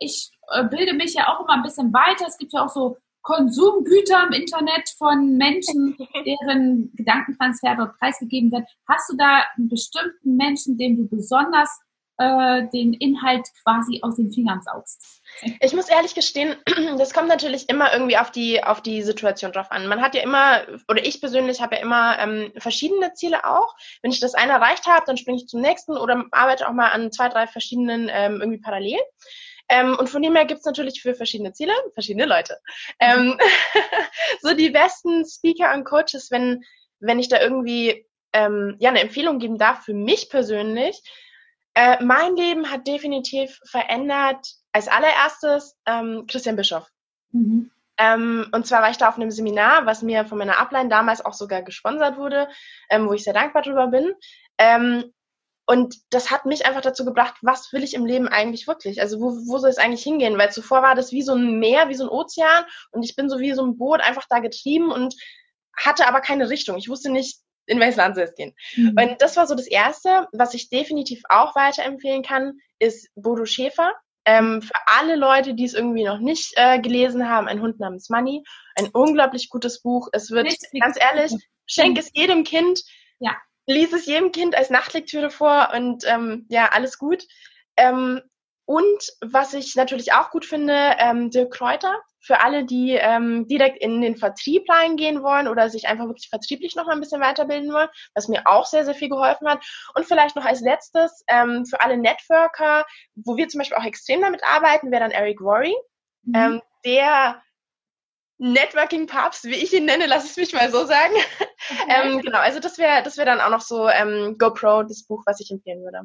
[0.00, 2.26] ich äh, bilde mich ja auch immer ein bisschen weiter.
[2.26, 8.68] Es gibt ja auch so Konsumgüter im Internet von Menschen, deren Gedankentransfer dort preisgegeben wird.
[8.86, 11.80] Hast du da einen bestimmten Menschen, dem du besonders
[12.18, 15.22] äh, den Inhalt quasi aus den Fingern saugst?
[15.60, 16.56] Ich muss ehrlich gestehen,
[16.98, 19.86] das kommt natürlich immer irgendwie auf die, auf die Situation drauf an.
[19.86, 23.74] Man hat ja immer, oder ich persönlich habe ja immer ähm, verschiedene Ziele auch.
[24.02, 26.90] Wenn ich das eine erreicht habe, dann springe ich zum nächsten oder arbeite auch mal
[26.90, 29.00] an zwei, drei verschiedenen ähm, irgendwie parallel.
[29.68, 32.58] Ähm, und von dem her gibt's natürlich für verschiedene Ziele verschiedene Leute.
[33.00, 33.38] Ähm,
[34.42, 36.62] so die besten Speaker und Coaches, wenn,
[37.00, 41.00] wenn ich da irgendwie ähm, ja eine Empfehlung geben darf für mich persönlich,
[41.74, 46.88] äh, mein Leben hat definitiv verändert als allererstes ähm, Christian Bischoff.
[47.32, 47.70] Mhm.
[47.96, 51.24] Ähm, und zwar war ich da auf einem Seminar, was mir von meiner Upline damals
[51.24, 52.48] auch sogar gesponsert wurde,
[52.90, 54.12] ähm, wo ich sehr dankbar drüber bin.
[54.58, 55.12] Ähm,
[55.66, 59.00] und das hat mich einfach dazu gebracht, was will ich im Leben eigentlich wirklich?
[59.00, 60.36] Also wo, wo soll es eigentlich hingehen?
[60.36, 63.30] Weil zuvor war das wie so ein Meer, wie so ein Ozean und ich bin
[63.30, 65.14] so wie so ein Boot einfach da getrieben und
[65.76, 66.76] hatte aber keine Richtung.
[66.76, 68.54] Ich wusste nicht, in welches Land soll es gehen.
[68.76, 68.96] Mhm.
[68.98, 70.28] Und das war so das Erste.
[70.32, 73.92] Was ich definitiv auch weiterempfehlen kann, ist Bodo Schäfer.
[74.26, 78.08] Ähm, für alle Leute, die es irgendwie noch nicht äh, gelesen haben, ein Hund namens
[78.08, 78.42] Money.
[78.76, 80.08] Ein unglaublich gutes Buch.
[80.12, 80.80] Es wird, Richtig.
[80.80, 81.32] ganz ehrlich,
[81.66, 82.82] schenk es jedem Kind.
[83.18, 83.36] Ja.
[83.66, 87.24] Lies es jedem Kind als Nachtlektüre vor und ähm, ja, alles gut.
[87.76, 88.20] Ähm,
[88.66, 93.78] und was ich natürlich auch gut finde, ähm, Dirk Kräuter für alle, die ähm, direkt
[93.82, 97.72] in den Vertrieb reingehen wollen oder sich einfach wirklich vertrieblich noch mal ein bisschen weiterbilden
[97.72, 99.64] wollen, was mir auch sehr, sehr viel geholfen hat.
[99.94, 104.22] Und vielleicht noch als letztes ähm, für alle Networker, wo wir zum Beispiel auch extrem
[104.22, 105.74] damit arbeiten, wäre dann Eric Worry.
[106.22, 106.34] Mhm.
[106.34, 107.42] Ähm, der
[108.38, 111.14] Networking-Papst, wie ich ihn nenne, lass es mich mal so sagen.
[111.14, 111.84] Okay.
[112.14, 115.22] ähm, genau, also das wäre das wäre dann auch noch so ähm, GoPro, das Buch,
[115.26, 116.00] was ich empfehlen würde.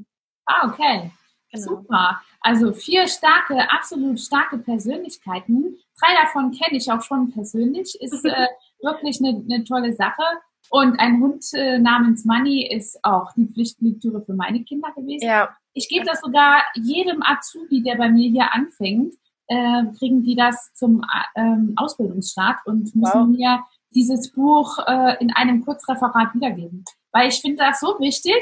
[0.46, 1.12] Ah, okay.
[1.52, 1.64] Genau.
[1.64, 2.22] Super.
[2.42, 5.78] Also vier starke, absolut starke Persönlichkeiten.
[6.00, 8.00] Drei davon kenne ich auch schon persönlich.
[8.00, 8.48] Ist äh,
[8.82, 10.24] wirklich eine, eine tolle Sache.
[10.70, 15.26] Und ein Hund äh, namens Money ist auch die Pflichtlektüre für meine Kinder gewesen.
[15.26, 15.50] Ja.
[15.74, 19.16] Ich gebe das sogar jedem Azubi, der bei mir hier anfängt,
[19.48, 21.04] äh, kriegen die das zum
[21.36, 23.28] ähm, Ausbildungsstart und müssen wow.
[23.28, 23.64] mir
[23.96, 26.84] dieses Buch äh, in einem Kurzreferat wiedergeben.
[27.12, 28.38] Weil ich finde das so wichtig.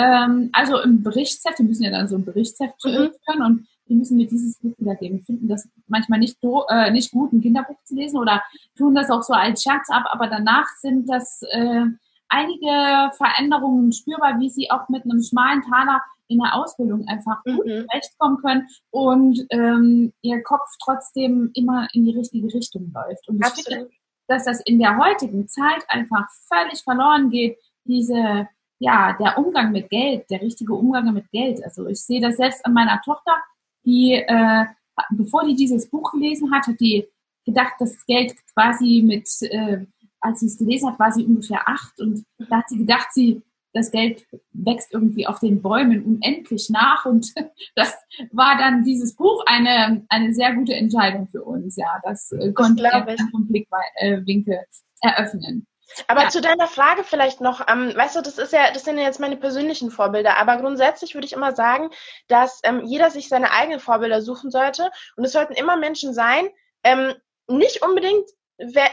[0.00, 3.10] Ähm, also im Berichtsheft, wir müssen ja dann so ein Berichtsheft mhm.
[3.24, 5.22] führen und die müssen mir dieses Buch wiedergeben.
[5.24, 8.42] Finden das manchmal nicht, äh, nicht gut, ein Kinderbuch zu lesen oder
[8.78, 11.84] tun das auch so als Scherz ab, aber danach sind das äh,
[12.28, 17.66] einige Veränderungen spürbar, wie sie auch mit einem schmalen Taler in der Ausbildung einfach gut
[17.66, 17.86] mhm.
[17.88, 23.28] zurechtkommen können und ähm, ihr Kopf trotzdem immer in die richtige Richtung läuft.
[23.28, 23.66] Und ich Absolut.
[23.66, 23.90] finde,
[24.28, 28.46] dass das in der heutigen Zeit einfach völlig verloren geht, diese,
[28.80, 31.62] ja, der Umgang mit Geld, der richtige Umgang mit Geld.
[31.62, 33.36] Also ich sehe das selbst an meiner Tochter,
[33.84, 34.64] die, äh,
[35.10, 37.06] bevor die dieses Buch gelesen hat, hat die
[37.44, 39.84] gedacht, dass Geld quasi mit, äh,
[40.20, 43.42] als sie es gelesen hat, war sie ungefähr acht und da hat sie gedacht, sie
[43.72, 47.32] das Geld wächst irgendwie auf den Bäumen unendlich nach und
[47.76, 47.94] das
[48.32, 51.76] war dann dieses Buch eine, eine sehr gute Entscheidung für uns.
[51.76, 55.66] Ja, das äh, konnte einen Blickwinkel äh, eröffnen.
[56.06, 56.28] Aber ja.
[56.28, 59.20] zu deiner Frage vielleicht noch, ähm, weißt du, das ist ja, das sind ja jetzt
[59.20, 61.90] meine persönlichen Vorbilder, aber grundsätzlich würde ich immer sagen,
[62.28, 66.48] dass ähm, jeder sich seine eigenen Vorbilder suchen sollte und es sollten immer Menschen sein,
[66.84, 67.14] ähm,
[67.48, 68.28] nicht unbedingt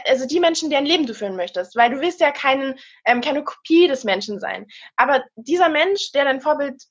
[0.06, 3.44] also die Menschen, deren Leben du führen möchtest, weil du willst ja keinen, ähm, keine
[3.44, 4.66] Kopie des Menschen sein.
[4.96, 6.82] Aber dieser Mensch, der dein Vorbild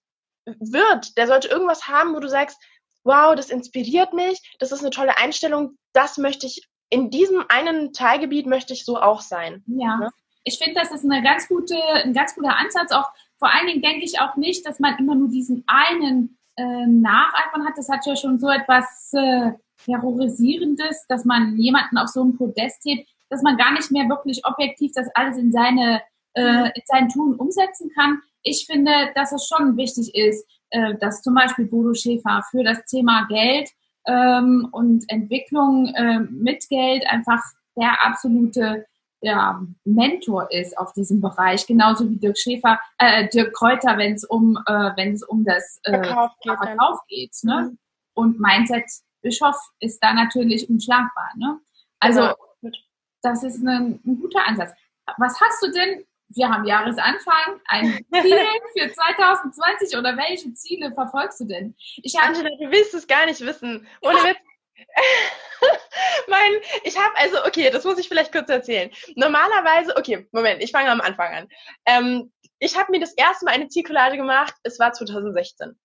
[0.46, 2.58] wird, der sollte irgendwas haben, wo du sagst,
[3.04, 7.94] wow, das inspiriert mich, das ist eine tolle Einstellung, das möchte ich, in diesem einen
[7.94, 9.64] Teilgebiet möchte ich so auch sein.
[9.68, 9.98] Ja.
[9.98, 10.10] Ne?
[10.44, 12.92] Ich finde, das ist eine ganz gute, ein ganz guter Ansatz.
[12.92, 16.88] Auch vor allen Dingen denke ich auch nicht, dass man immer nur diesen einen äh,
[16.88, 17.78] nacheifern hat.
[17.78, 19.52] Das hat ja schon so etwas äh,
[19.86, 24.46] Terrorisierendes, dass man jemanden auf so ein Podest hebt, dass man gar nicht mehr wirklich
[24.46, 26.02] objektiv das alles in seine
[26.34, 28.22] äh, in sein Tun umsetzen kann.
[28.44, 32.86] Ich finde, dass es schon wichtig ist, äh, dass zum Beispiel Bodo Schäfer für das
[32.86, 33.70] Thema Geld
[34.08, 37.42] ähm, und Entwicklung äh, mit Geld einfach
[37.76, 38.86] der absolute
[39.22, 44.24] ja, Mentor ist auf diesem Bereich, genauso wie Dirk Schäfer, äh, Dirk Kräuter, wenn es
[44.24, 46.58] um, äh, wenn es um das äh, Verkauf geht.
[46.58, 47.70] Verkauf geht ne?
[47.72, 47.78] Mhm.
[48.14, 48.86] Und Mindset
[49.22, 51.32] Bischof ist da natürlich unschlagbar.
[51.38, 51.60] Ne?
[52.00, 52.22] Also
[52.62, 52.76] genau.
[53.22, 54.72] das ist ein, ein guter Ansatz.
[55.18, 58.40] Was hast du denn wir haben Jahresanfang, ein Ziel
[58.78, 61.76] für 2020 oder welche Ziele verfolgst du denn?
[61.98, 63.88] Ich Angela, du willst es gar nicht wissen.
[64.02, 64.38] Ohne Witz.
[66.28, 66.52] mein,
[66.84, 68.92] ich habe also, okay, das muss ich vielleicht kurz erzählen.
[69.16, 71.48] Normalerweise, okay, Moment, ich fange am Anfang an.
[71.86, 75.78] Ähm, ich habe mir das erste Mal eine Zielcollage gemacht, es war 2016.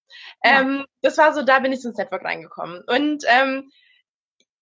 [0.45, 0.61] Ja.
[0.61, 2.83] Ähm, das war so, da bin ich ins Network reingekommen.
[2.87, 3.71] Und ähm,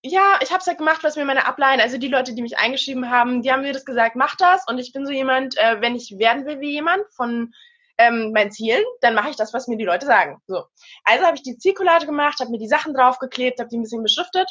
[0.03, 2.59] ja, ich habe es halt gemacht, was mir meine Ablein, also die Leute, die mich
[2.59, 4.65] eingeschrieben haben, die haben mir das gesagt, mach das.
[4.67, 7.53] Und ich bin so jemand, äh, wenn ich werden will wie jemand von
[7.99, 10.41] ähm, meinen Zielen, dann mache ich das, was mir die Leute sagen.
[10.47, 10.65] So,
[11.05, 14.03] also habe ich die Zielcollage gemacht, habe mir die Sachen draufgeklebt, habe die ein bisschen
[14.03, 14.51] beschriftet.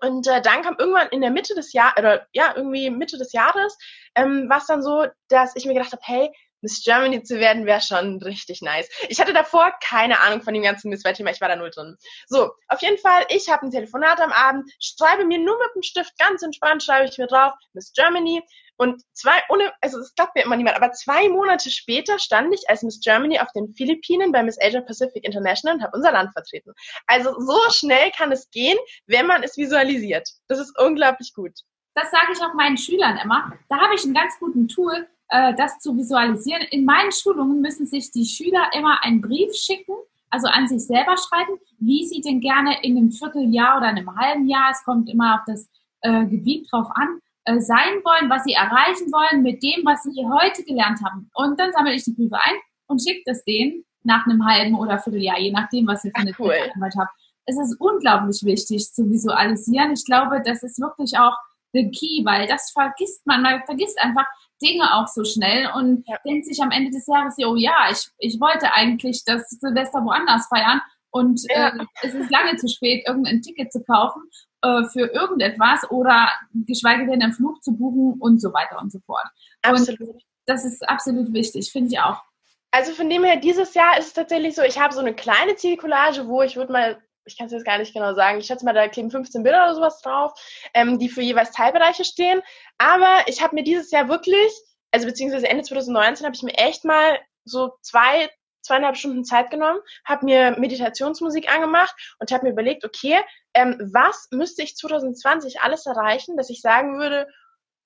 [0.00, 3.32] Und äh, dann kam irgendwann in der Mitte des Jahres, oder ja, irgendwie Mitte des
[3.32, 3.78] Jahres,
[4.16, 6.32] ähm, war es dann so, dass ich mir gedacht habe, hey,
[6.62, 8.88] Miss Germany zu werden, wäre schon richtig nice.
[9.08, 11.96] Ich hatte davor keine Ahnung von dem ganzen Miss Welt-Thema, ich war da null drin.
[12.26, 15.82] So, auf jeden Fall, ich habe ein Telefonat am Abend, schreibe mir nur mit dem
[15.82, 18.42] Stift ganz entspannt, schreibe ich mir drauf, Miss Germany.
[18.76, 22.68] Und zwei, ohne, also es glaubt mir immer niemand, aber zwei Monate später stand ich
[22.68, 26.32] als Miss Germany auf den Philippinen bei Miss Asia Pacific International und habe unser Land
[26.32, 26.72] vertreten.
[27.06, 30.28] Also so schnell kann es gehen, wenn man es visualisiert.
[30.48, 31.52] Das ist unglaublich gut.
[31.94, 33.52] Das sage ich auch meinen Schülern immer.
[33.68, 36.62] Da habe ich einen ganz guten Tool, äh, das zu visualisieren.
[36.70, 39.94] In meinen Schulungen müssen sich die Schüler immer einen Brief schicken,
[40.28, 44.46] also an sich selber schreiben, wie sie denn gerne in einem Vierteljahr oder einem halben
[44.46, 45.68] Jahr, es kommt immer auf das
[46.02, 50.24] äh, Gebiet drauf an, äh, sein wollen, was sie erreichen wollen mit dem, was sie
[50.26, 51.30] heute gelernt haben.
[51.34, 54.98] Und dann sammle ich die Briefe ein und schicke das denen nach einem halben oder
[54.98, 56.54] Vierteljahr, je nachdem, was ihr für eine cool.
[56.76, 57.12] Arbeit habt.
[57.46, 59.92] Es ist unglaublich wichtig zu visualisieren.
[59.92, 61.36] Ich glaube, das ist wirklich auch
[61.72, 63.42] the key, weil das vergisst man.
[63.42, 64.26] Man vergisst einfach,
[64.62, 66.16] Dinge auch so schnell und ja.
[66.24, 70.46] denkt sich am Ende des Jahres, oh ja, ich, ich wollte eigentlich das Silvester woanders
[70.46, 70.80] feiern
[71.10, 71.68] und ja.
[71.68, 74.22] äh, es ist lange zu spät, irgendein Ticket zu kaufen.
[74.62, 76.30] äh, für irgendetwas oder
[76.66, 79.26] geschweige denn einen Flug zu buchen und so weiter und so fort.
[79.62, 80.00] Absolut.
[80.00, 82.22] Und das ist absolut wichtig, finde ich auch.
[82.70, 85.56] Also von dem her, dieses Jahr ist es tatsächlich so, ich habe so eine kleine
[85.56, 88.64] Zielcollage, wo ich würde mal, ich kann es jetzt gar nicht genau sagen, ich schätze
[88.64, 90.32] mal, da kleben 15 Bilder oder sowas drauf,
[90.74, 92.42] ähm, die für jeweils Teilbereiche stehen.
[92.78, 94.52] Aber ich habe mir dieses Jahr wirklich,
[94.90, 98.30] also beziehungsweise Ende 2019 habe ich mir echt mal so zwei,
[98.62, 103.20] zweieinhalb Stunden Zeit genommen, habe mir Meditationsmusik angemacht und habe mir überlegt, okay,
[103.54, 107.26] ähm, was müsste ich 2020 alles erreichen, dass ich sagen würde,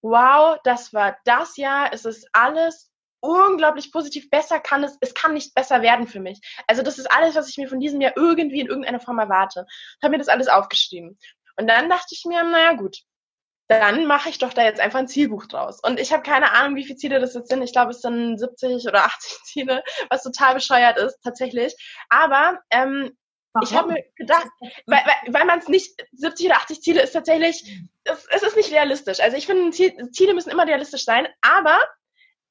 [0.02, 4.30] wow, das war das Jahr, es ist alles unglaublich positiv.
[4.30, 6.40] Besser kann es, es kann nicht besser werden für mich.
[6.66, 9.66] Also das ist alles, was ich mir von diesem Jahr irgendwie in irgendeiner Form erwarte.
[9.68, 11.18] Ich habe mir das alles aufgeschrieben.
[11.58, 12.98] Und dann dachte ich mir, naja gut,
[13.68, 15.80] dann mache ich doch da jetzt einfach ein Zielbuch draus.
[15.82, 17.62] Und ich habe keine Ahnung, wie viele Ziele das jetzt sind.
[17.62, 21.74] Ich glaube, es sind 70 oder 80 Ziele, was total bescheuert ist, tatsächlich.
[22.08, 23.16] Aber ähm,
[23.62, 24.46] ich habe mir gedacht,
[24.86, 28.56] weil, weil, weil man es nicht, 70 oder 80 Ziele ist tatsächlich, es, es ist
[28.56, 29.20] nicht realistisch.
[29.20, 31.78] Also ich finde, Ziele müssen immer realistisch sein, aber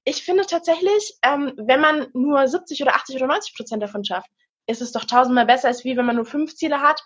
[0.05, 4.29] ich finde tatsächlich, ähm, wenn man nur 70 oder 80 oder 90 Prozent davon schafft,
[4.67, 7.03] ist es doch tausendmal besser, als wie wenn man nur fünf Ziele hat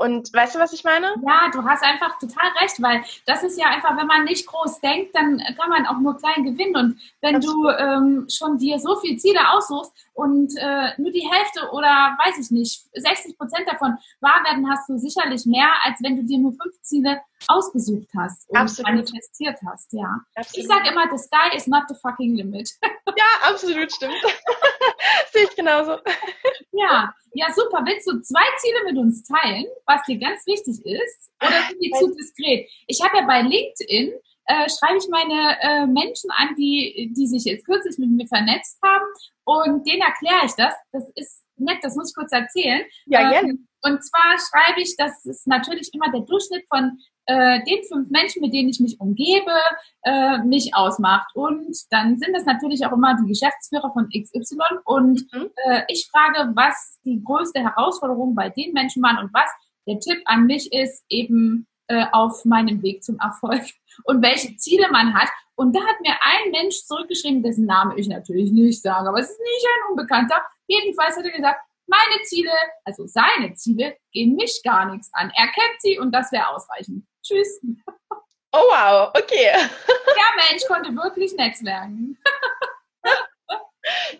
[0.00, 1.14] und weißt du, was ich meine?
[1.26, 4.80] Ja, du hast einfach total recht, weil das ist ja einfach, wenn man nicht groß
[4.80, 6.74] denkt, dann kann man auch nur klein gewinnen.
[6.74, 7.78] Und wenn Absolut.
[7.78, 12.38] du ähm, schon dir so viele Ziele aussuchst und äh, nur die Hälfte oder weiß
[12.38, 16.38] ich nicht, 60 Prozent davon wahr werden, hast du sicherlich mehr, als wenn du dir
[16.38, 18.90] nur fünf Ziele ausgesucht hast und absolut.
[18.90, 19.92] manifestiert hast.
[19.92, 20.20] Ja.
[20.34, 20.56] Absolut.
[20.56, 22.70] Ich sage immer, the sky is not the fucking limit.
[22.82, 24.14] ja, absolut stimmt.
[25.32, 25.98] Sehe ich genauso.
[26.72, 27.82] Ja, ja, super.
[27.84, 31.30] Willst du zwei Ziele mit uns teilen, was dir ganz wichtig ist?
[31.42, 32.68] Oder sind die zu diskret?
[32.86, 34.12] Ich habe ja bei LinkedIn
[34.46, 38.78] äh, schreibe ich meine äh, Menschen an, die, die sich jetzt kürzlich mit mir vernetzt
[38.82, 39.06] haben
[39.44, 40.74] und denen erkläre ich das.
[40.92, 42.82] Das ist nett, das muss ich kurz erzählen.
[43.06, 43.50] Ja, gerne.
[43.50, 48.10] Ähm, und zwar schreibe ich, das ist natürlich immer der Durchschnitt von äh, den fünf
[48.10, 49.52] Menschen, mit denen ich mich umgebe,
[50.02, 51.30] äh, mich ausmacht.
[51.34, 54.58] Und dann sind es natürlich auch immer die Geschäftsführer von XY.
[54.84, 55.50] Und mhm.
[55.64, 59.50] äh, ich frage, was die größte Herausforderung bei den Menschen waren und was
[59.86, 63.62] der Tipp an mich ist, eben äh, auf meinem Weg zum Erfolg
[64.04, 65.28] und welche Ziele man hat.
[65.60, 69.28] Und da hat mir ein Mensch zurückgeschrieben, dessen Name ich natürlich nicht sage, aber es
[69.28, 70.42] ist nicht ein Unbekannter.
[70.66, 72.50] Jedenfalls hat er gesagt, meine Ziele,
[72.86, 75.30] also seine Ziele, gehen mich gar nichts an.
[75.36, 77.04] Er kennt sie und das wäre ausreichend.
[77.22, 77.60] Tschüss.
[78.52, 79.52] Oh wow, okay.
[79.52, 82.18] Der Mensch konnte wirklich netzwerken.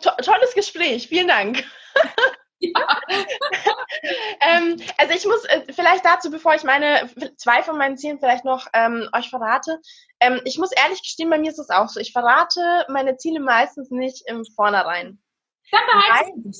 [0.02, 1.64] To tolles Gespräch, vielen Dank.
[2.60, 3.00] Ja.
[4.40, 8.44] ähm, also ich muss äh, vielleicht dazu, bevor ich meine zwei von meinen Zielen vielleicht
[8.44, 9.80] noch ähm, euch verrate,
[10.20, 12.00] ähm, ich muss ehrlich gestehen, bei mir ist es auch so.
[12.00, 15.18] Ich verrate meine Ziele meistens nicht im Vornherein.
[15.72, 16.52] Dann.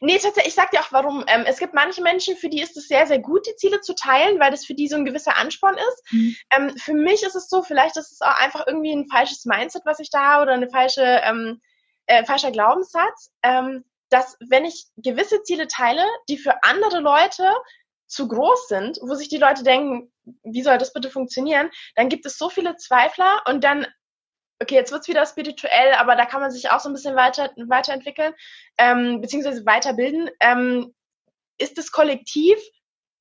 [0.00, 1.24] Nee, tatsächlich, ich sag dir auch warum.
[1.26, 3.94] Ähm, es gibt manche Menschen, für die ist es sehr, sehr gut, die Ziele zu
[3.94, 6.12] teilen, weil das für die so ein gewisser Ansporn ist.
[6.12, 6.36] Mhm.
[6.50, 9.82] Ähm, für mich ist es so, vielleicht ist es auch einfach irgendwie ein falsches Mindset,
[9.84, 11.60] was ich da habe oder eine falsche, ähm,
[12.06, 17.48] äh, falscher Glaubenssatz, ähm, dass wenn ich gewisse Ziele teile, die für andere Leute
[18.06, 22.26] zu groß sind, wo sich die Leute denken, wie soll das bitte funktionieren, dann gibt
[22.26, 23.86] es so viele Zweifler und dann
[24.62, 27.50] okay, jetzt wird's wieder spirituell, aber da kann man sich auch so ein bisschen weiter,
[27.56, 28.34] weiterentwickeln,
[28.76, 30.30] ähm, beziehungsweise weiterbilden.
[30.40, 30.94] Ähm,
[31.58, 32.58] ist das Kollektiv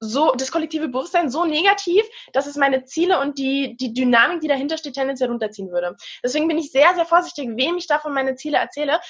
[0.02, 4.47] so, das kollektive Bewusstsein so negativ, dass es meine Ziele und die, die Dynamik, die
[4.47, 5.95] dahinter steht, tendenziell runterziehen würde.
[6.23, 9.02] Deswegen bin ich sehr, sehr vorsichtig, wem ich davon meine Ziele erzähle.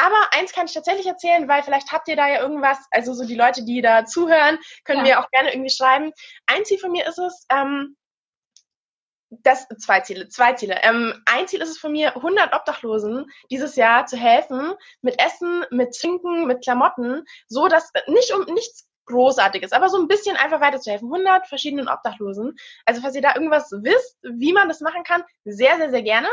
[0.00, 3.26] Aber eins kann ich tatsächlich erzählen, weil vielleicht habt ihr da ja irgendwas, also so
[3.26, 5.16] die Leute, die da zuhören, können ja.
[5.16, 6.12] mir auch gerne irgendwie schreiben.
[6.46, 7.96] Ein Ziel von mir ist es, ähm,
[9.30, 10.76] das zwei Ziele, zwei Ziele.
[10.82, 15.64] Ähm, ein Ziel ist es von mir, 100 Obdachlosen dieses Jahr zu helfen mit Essen,
[15.70, 20.60] mit Trinken, mit Klamotten, so dass nicht um nichts Großartiges, aber so ein bisschen einfach
[20.60, 21.12] weiterzuhelfen.
[21.12, 22.56] 100 verschiedenen Obdachlosen.
[22.86, 26.28] Also falls ihr da irgendwas wisst, wie man das machen kann, sehr, sehr, sehr gerne.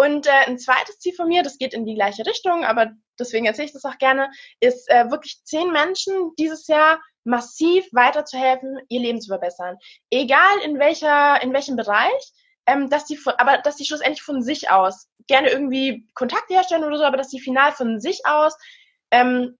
[0.00, 3.46] Und äh, ein zweites Ziel von mir, das geht in die gleiche Richtung, aber deswegen
[3.46, 4.30] erzähle ich das auch gerne,
[4.60, 9.76] ist äh, wirklich zehn Menschen dieses Jahr massiv weiterzuhelfen, ihr Leben zu verbessern.
[10.10, 12.32] Egal in welcher, in welchem Bereich,
[12.66, 16.84] ähm, dass die von, aber dass die schlussendlich von sich aus gerne irgendwie Kontakt herstellen
[16.84, 18.56] oder so, aber dass die final von sich aus
[19.10, 19.58] ähm,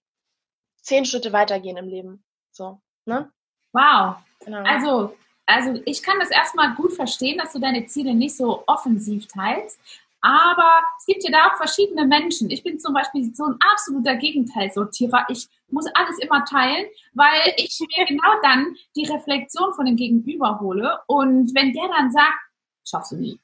[0.81, 2.23] zehn Schritte weitergehen im Leben.
[2.51, 3.29] So, ne?
[3.73, 4.15] Wow.
[4.45, 4.63] Genau.
[4.63, 9.27] Also, also ich kann das erstmal gut verstehen, dass du deine Ziele nicht so offensiv
[9.27, 9.77] teilst.
[10.21, 12.49] Aber es gibt ja da auch verschiedene Menschen.
[12.49, 15.25] Ich bin zum Beispiel so ein absoluter Gegenteilsortierer.
[15.29, 20.59] Ich muss alles immer teilen, weil ich mir genau dann die Reflexion von dem Gegenüber
[20.59, 20.99] hole.
[21.07, 22.39] Und wenn der dann sagt,
[22.85, 23.39] schaffst du nie,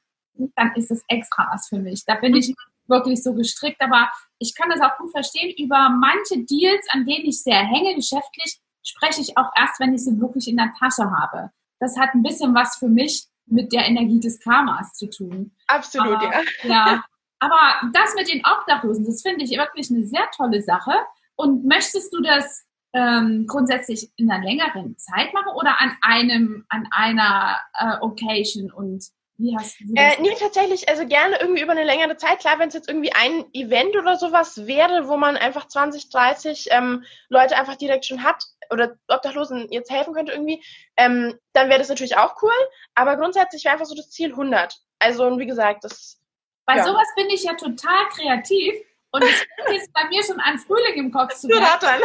[0.54, 2.04] dann ist es extra was für mich.
[2.04, 2.54] Da bin ich
[2.88, 3.80] wirklich so gestrickt.
[3.80, 5.54] Aber ich kann das auch gut verstehen.
[5.58, 10.04] Über manche Deals, an denen ich sehr hänge geschäftlich, spreche ich auch erst, wenn ich
[10.04, 11.50] sie wirklich in der Tasche habe.
[11.78, 15.52] das hat ein bisschen was für mich mit der Energie des Karmas zu tun.
[15.66, 16.42] Absolut, aber, ja.
[16.64, 17.04] Ja,
[17.38, 20.92] aber das mit den Obdachlosen, das finde ich wirklich eine sehr tolle Sache.
[21.36, 26.88] Und möchtest du das ähm, grundsätzlich in einer längeren Zeit machen oder an einem, an
[26.90, 29.04] einer äh, Occasion und
[29.38, 29.94] wie hast du?
[29.94, 32.40] Äh, nee, tatsächlich, also gerne irgendwie über eine längere Zeit.
[32.40, 36.68] Klar, wenn es jetzt irgendwie ein Event oder sowas wäre, wo man einfach 20, 30
[36.70, 40.64] ähm, Leute einfach direkt schon hat oder Obdachlosen jetzt helfen könnte irgendwie,
[40.96, 42.50] ähm, dann wäre das natürlich auch cool.
[42.94, 44.74] Aber grundsätzlich wäre einfach so das Ziel 100.
[44.98, 46.20] Also, wie gesagt, das.
[46.64, 46.84] Bei ja.
[46.84, 48.74] sowas bin ich ja total kreativ
[49.10, 52.02] und es fängt jetzt bei mir schon an, Frühling im Kopf zu werden.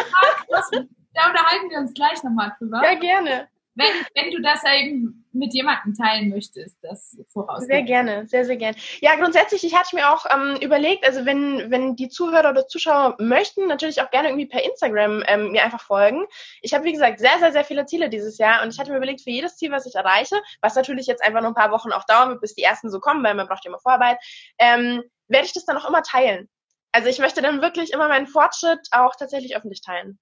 [1.13, 2.81] Da unterhalten wir uns gleich nochmal drüber.
[2.83, 3.49] Ja, gerne.
[3.75, 7.63] Wenn, wenn du das eben mit jemandem teilen möchtest, das voraus.
[7.65, 8.75] Sehr gerne, sehr, sehr gerne.
[8.99, 13.15] Ja, grundsätzlich, ich hatte mir auch ähm, überlegt, also wenn, wenn die Zuhörer oder Zuschauer
[13.19, 16.25] möchten, natürlich auch gerne irgendwie per Instagram ähm, mir einfach folgen.
[16.61, 18.97] Ich habe, wie gesagt, sehr, sehr, sehr viele Ziele dieses Jahr und ich hatte mir
[18.97, 21.93] überlegt, für jedes Ziel, was ich erreiche, was natürlich jetzt einfach nur ein paar Wochen
[21.93, 24.17] auch dauern wird, bis die ersten so kommen, weil man braucht ja immer Vorarbeit,
[24.59, 26.49] ähm, werde ich das dann auch immer teilen.
[26.91, 30.19] Also ich möchte dann wirklich immer meinen Fortschritt auch tatsächlich öffentlich teilen.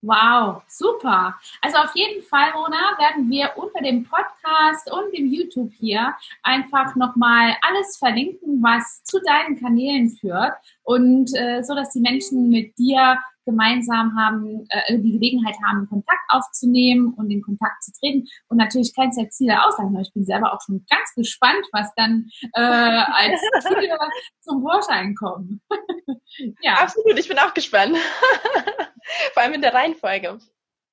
[0.00, 1.34] Wow, super.
[1.60, 6.94] Also auf jeden Fall, Mona, werden wir unter dem Podcast und dem YouTube hier einfach
[6.94, 10.52] nochmal alles verlinken, was zu deinen Kanälen führt
[10.84, 13.18] und äh, so, dass die Menschen mit dir
[13.48, 18.28] gemeinsam haben, äh, die Gelegenheit haben, Kontakt aufzunehmen und in Kontakt zu treten.
[18.48, 19.98] Und natürlich kein es ja Ziele aussagen.
[20.00, 23.98] Ich bin selber auch schon ganz gespannt, was dann äh, als Ziele
[24.40, 25.62] zum Vorschein kommen.
[26.60, 26.74] ja.
[26.74, 27.96] Absolut, ich bin auch gespannt.
[29.32, 30.38] Vor allem in der Reihenfolge.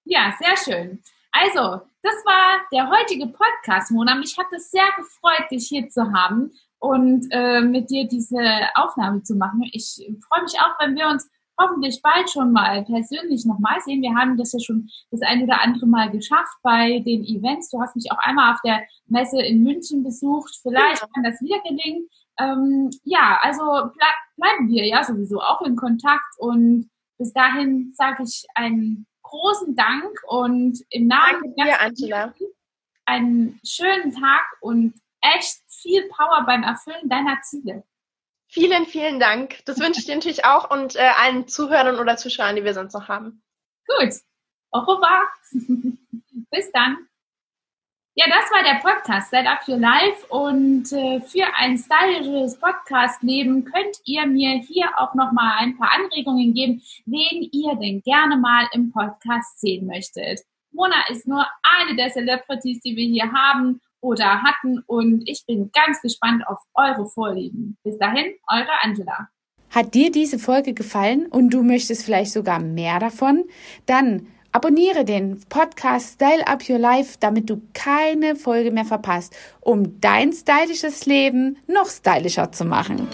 [0.06, 1.04] Ja, sehr schön.
[1.32, 4.16] Also, das war der heutige Podcast, Mona.
[4.16, 8.40] Mich hat es sehr gefreut, dich hier zu haben und äh, mit dir diese
[8.76, 9.68] Aufnahme zu machen.
[9.74, 9.96] Ich
[10.30, 11.30] freue mich auch, wenn wir uns
[11.60, 14.02] hoffentlich bald schon mal persönlich nochmal sehen.
[14.02, 17.70] Wir haben das ja schon das ein oder andere Mal geschafft bei den Events.
[17.70, 20.60] Du hast mich auch einmal auf der Messe in München besucht.
[20.62, 21.08] Vielleicht ja.
[21.14, 22.08] kann das wieder gelingen.
[22.38, 28.24] Ähm, ja, also ble bleiben wir ja sowieso auch in Kontakt und bis dahin sage
[28.24, 32.34] ich einen großen Dank und im Namen Danke dir, Angela.
[33.06, 37.84] einen schönen Tag und echt viel Power beim Erfüllen deiner Ziele.
[38.56, 39.66] Vielen, vielen Dank.
[39.66, 42.94] Das wünsche ich dir natürlich auch und äh, allen Zuhörern oder Zuschauern, die wir sonst
[42.94, 43.44] noch haben.
[43.86, 44.14] Gut.
[44.72, 45.28] Au revoir.
[46.52, 46.96] Bis dann.
[48.14, 53.66] Ja, das war der Podcast Set Up Your Life und äh, für ein stylisches Podcast-Leben
[53.66, 58.70] könnt ihr mir hier auch nochmal ein paar Anregungen geben, wen ihr denn gerne mal
[58.72, 60.40] im Podcast sehen möchtet.
[60.72, 64.80] Mona ist nur eine der Celebrities, die wir hier haben oder hatten.
[64.86, 67.78] Und ich bin ganz gespannt auf eure Vorlieben.
[67.84, 69.28] Bis dahin, eure Angela.
[69.72, 73.44] Hat dir diese Folge gefallen und du möchtest vielleicht sogar mehr davon?
[73.86, 80.00] Dann abonniere den Podcast Style Up Your Life, damit du keine Folge mehr verpasst, um
[80.00, 83.08] dein stylisches Leben noch stylischer zu machen.